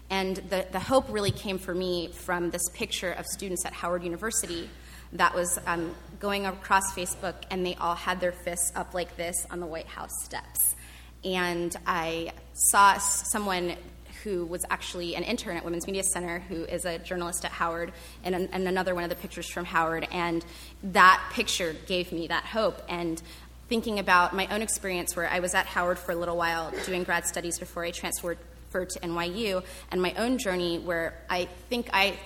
[0.09, 4.03] and the, the hope really came for me from this picture of students at Howard
[4.03, 4.69] University
[5.13, 9.45] that was um, going across Facebook, and they all had their fists up like this
[9.51, 10.75] on the White House steps.
[11.23, 13.75] And I saw someone
[14.24, 17.91] who was actually an intern at Women's Media Center, who is a journalist at Howard,
[18.24, 20.07] and, and another one of the pictures from Howard.
[20.11, 20.45] And
[20.84, 22.82] that picture gave me that hope.
[22.89, 23.22] And
[23.70, 27.03] thinking about my own experience, where I was at Howard for a little while doing
[27.03, 28.38] grad studies before I transferred
[28.72, 32.18] to NYU, and my own journey, where I think I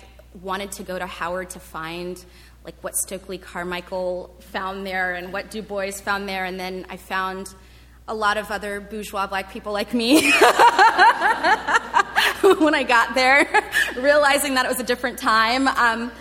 [0.42, 2.24] wanted to go to Howard to find
[2.64, 6.98] like what Stokely Carmichael found there and what Du Bois found there, and then I
[6.98, 7.54] found
[8.12, 10.16] a lot of other bourgeois black people like me
[12.60, 13.48] when I got there,
[13.98, 15.70] realizing that it was a different time.
[15.70, 16.12] Um,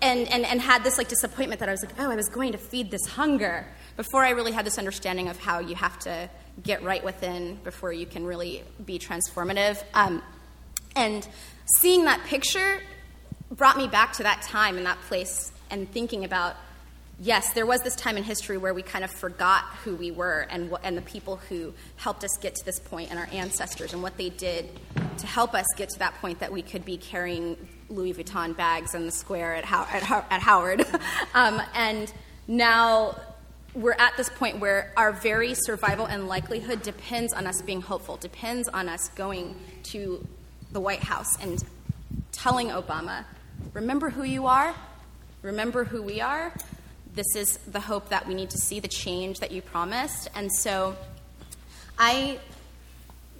[0.00, 2.52] and, and, and had this like disappointment that I was like, oh, I was going
[2.52, 3.66] to feed this hunger
[3.96, 6.30] before I really had this understanding of how you have to
[6.62, 9.82] get right within before you can really be transformative.
[9.92, 10.22] Um,
[10.94, 11.26] and
[11.80, 12.80] seeing that picture
[13.50, 16.54] brought me back to that time and that place and thinking about
[17.18, 20.46] yes, there was this time in history where we kind of forgot who we were
[20.50, 24.02] and, and the people who helped us get to this point and our ancestors and
[24.02, 24.68] what they did
[25.18, 27.56] to help us get to that point that we could be carrying
[27.88, 30.84] Louis Vuitton bags in the square at, How- at, at Howard.
[31.34, 32.12] um, and
[32.46, 33.18] now
[33.74, 38.16] we're at this point where our very survival and likelihood depends on us being hopeful,
[38.16, 39.54] depends on us going
[39.84, 40.26] to
[40.72, 41.62] the White House and
[42.32, 43.24] telling Obama,
[43.72, 44.74] remember who you are,
[45.42, 46.52] remember who we are,
[47.16, 50.28] this is the hope that we need to see, the change that you promised.
[50.34, 50.94] And so
[51.98, 52.38] I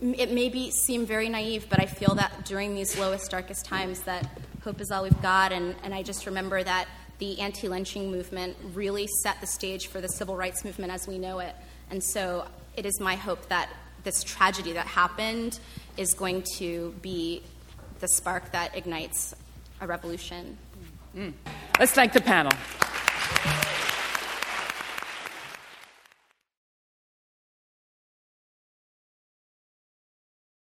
[0.00, 4.00] it may be seem very naive, but I feel that during these lowest, darkest times
[4.02, 4.28] that
[4.62, 5.52] hope is all we've got.
[5.52, 6.86] And, and I just remember that
[7.18, 11.18] the anti lynching movement really set the stage for the civil rights movement as we
[11.18, 11.54] know it.
[11.90, 12.46] And so
[12.76, 13.70] it is my hope that
[14.04, 15.58] this tragedy that happened
[15.96, 17.42] is going to be
[18.00, 19.34] the spark that ignites
[19.80, 20.58] a revolution.
[21.16, 21.32] Mm.
[21.78, 22.52] Let's thank the panel.
[23.28, 23.75] Thank you.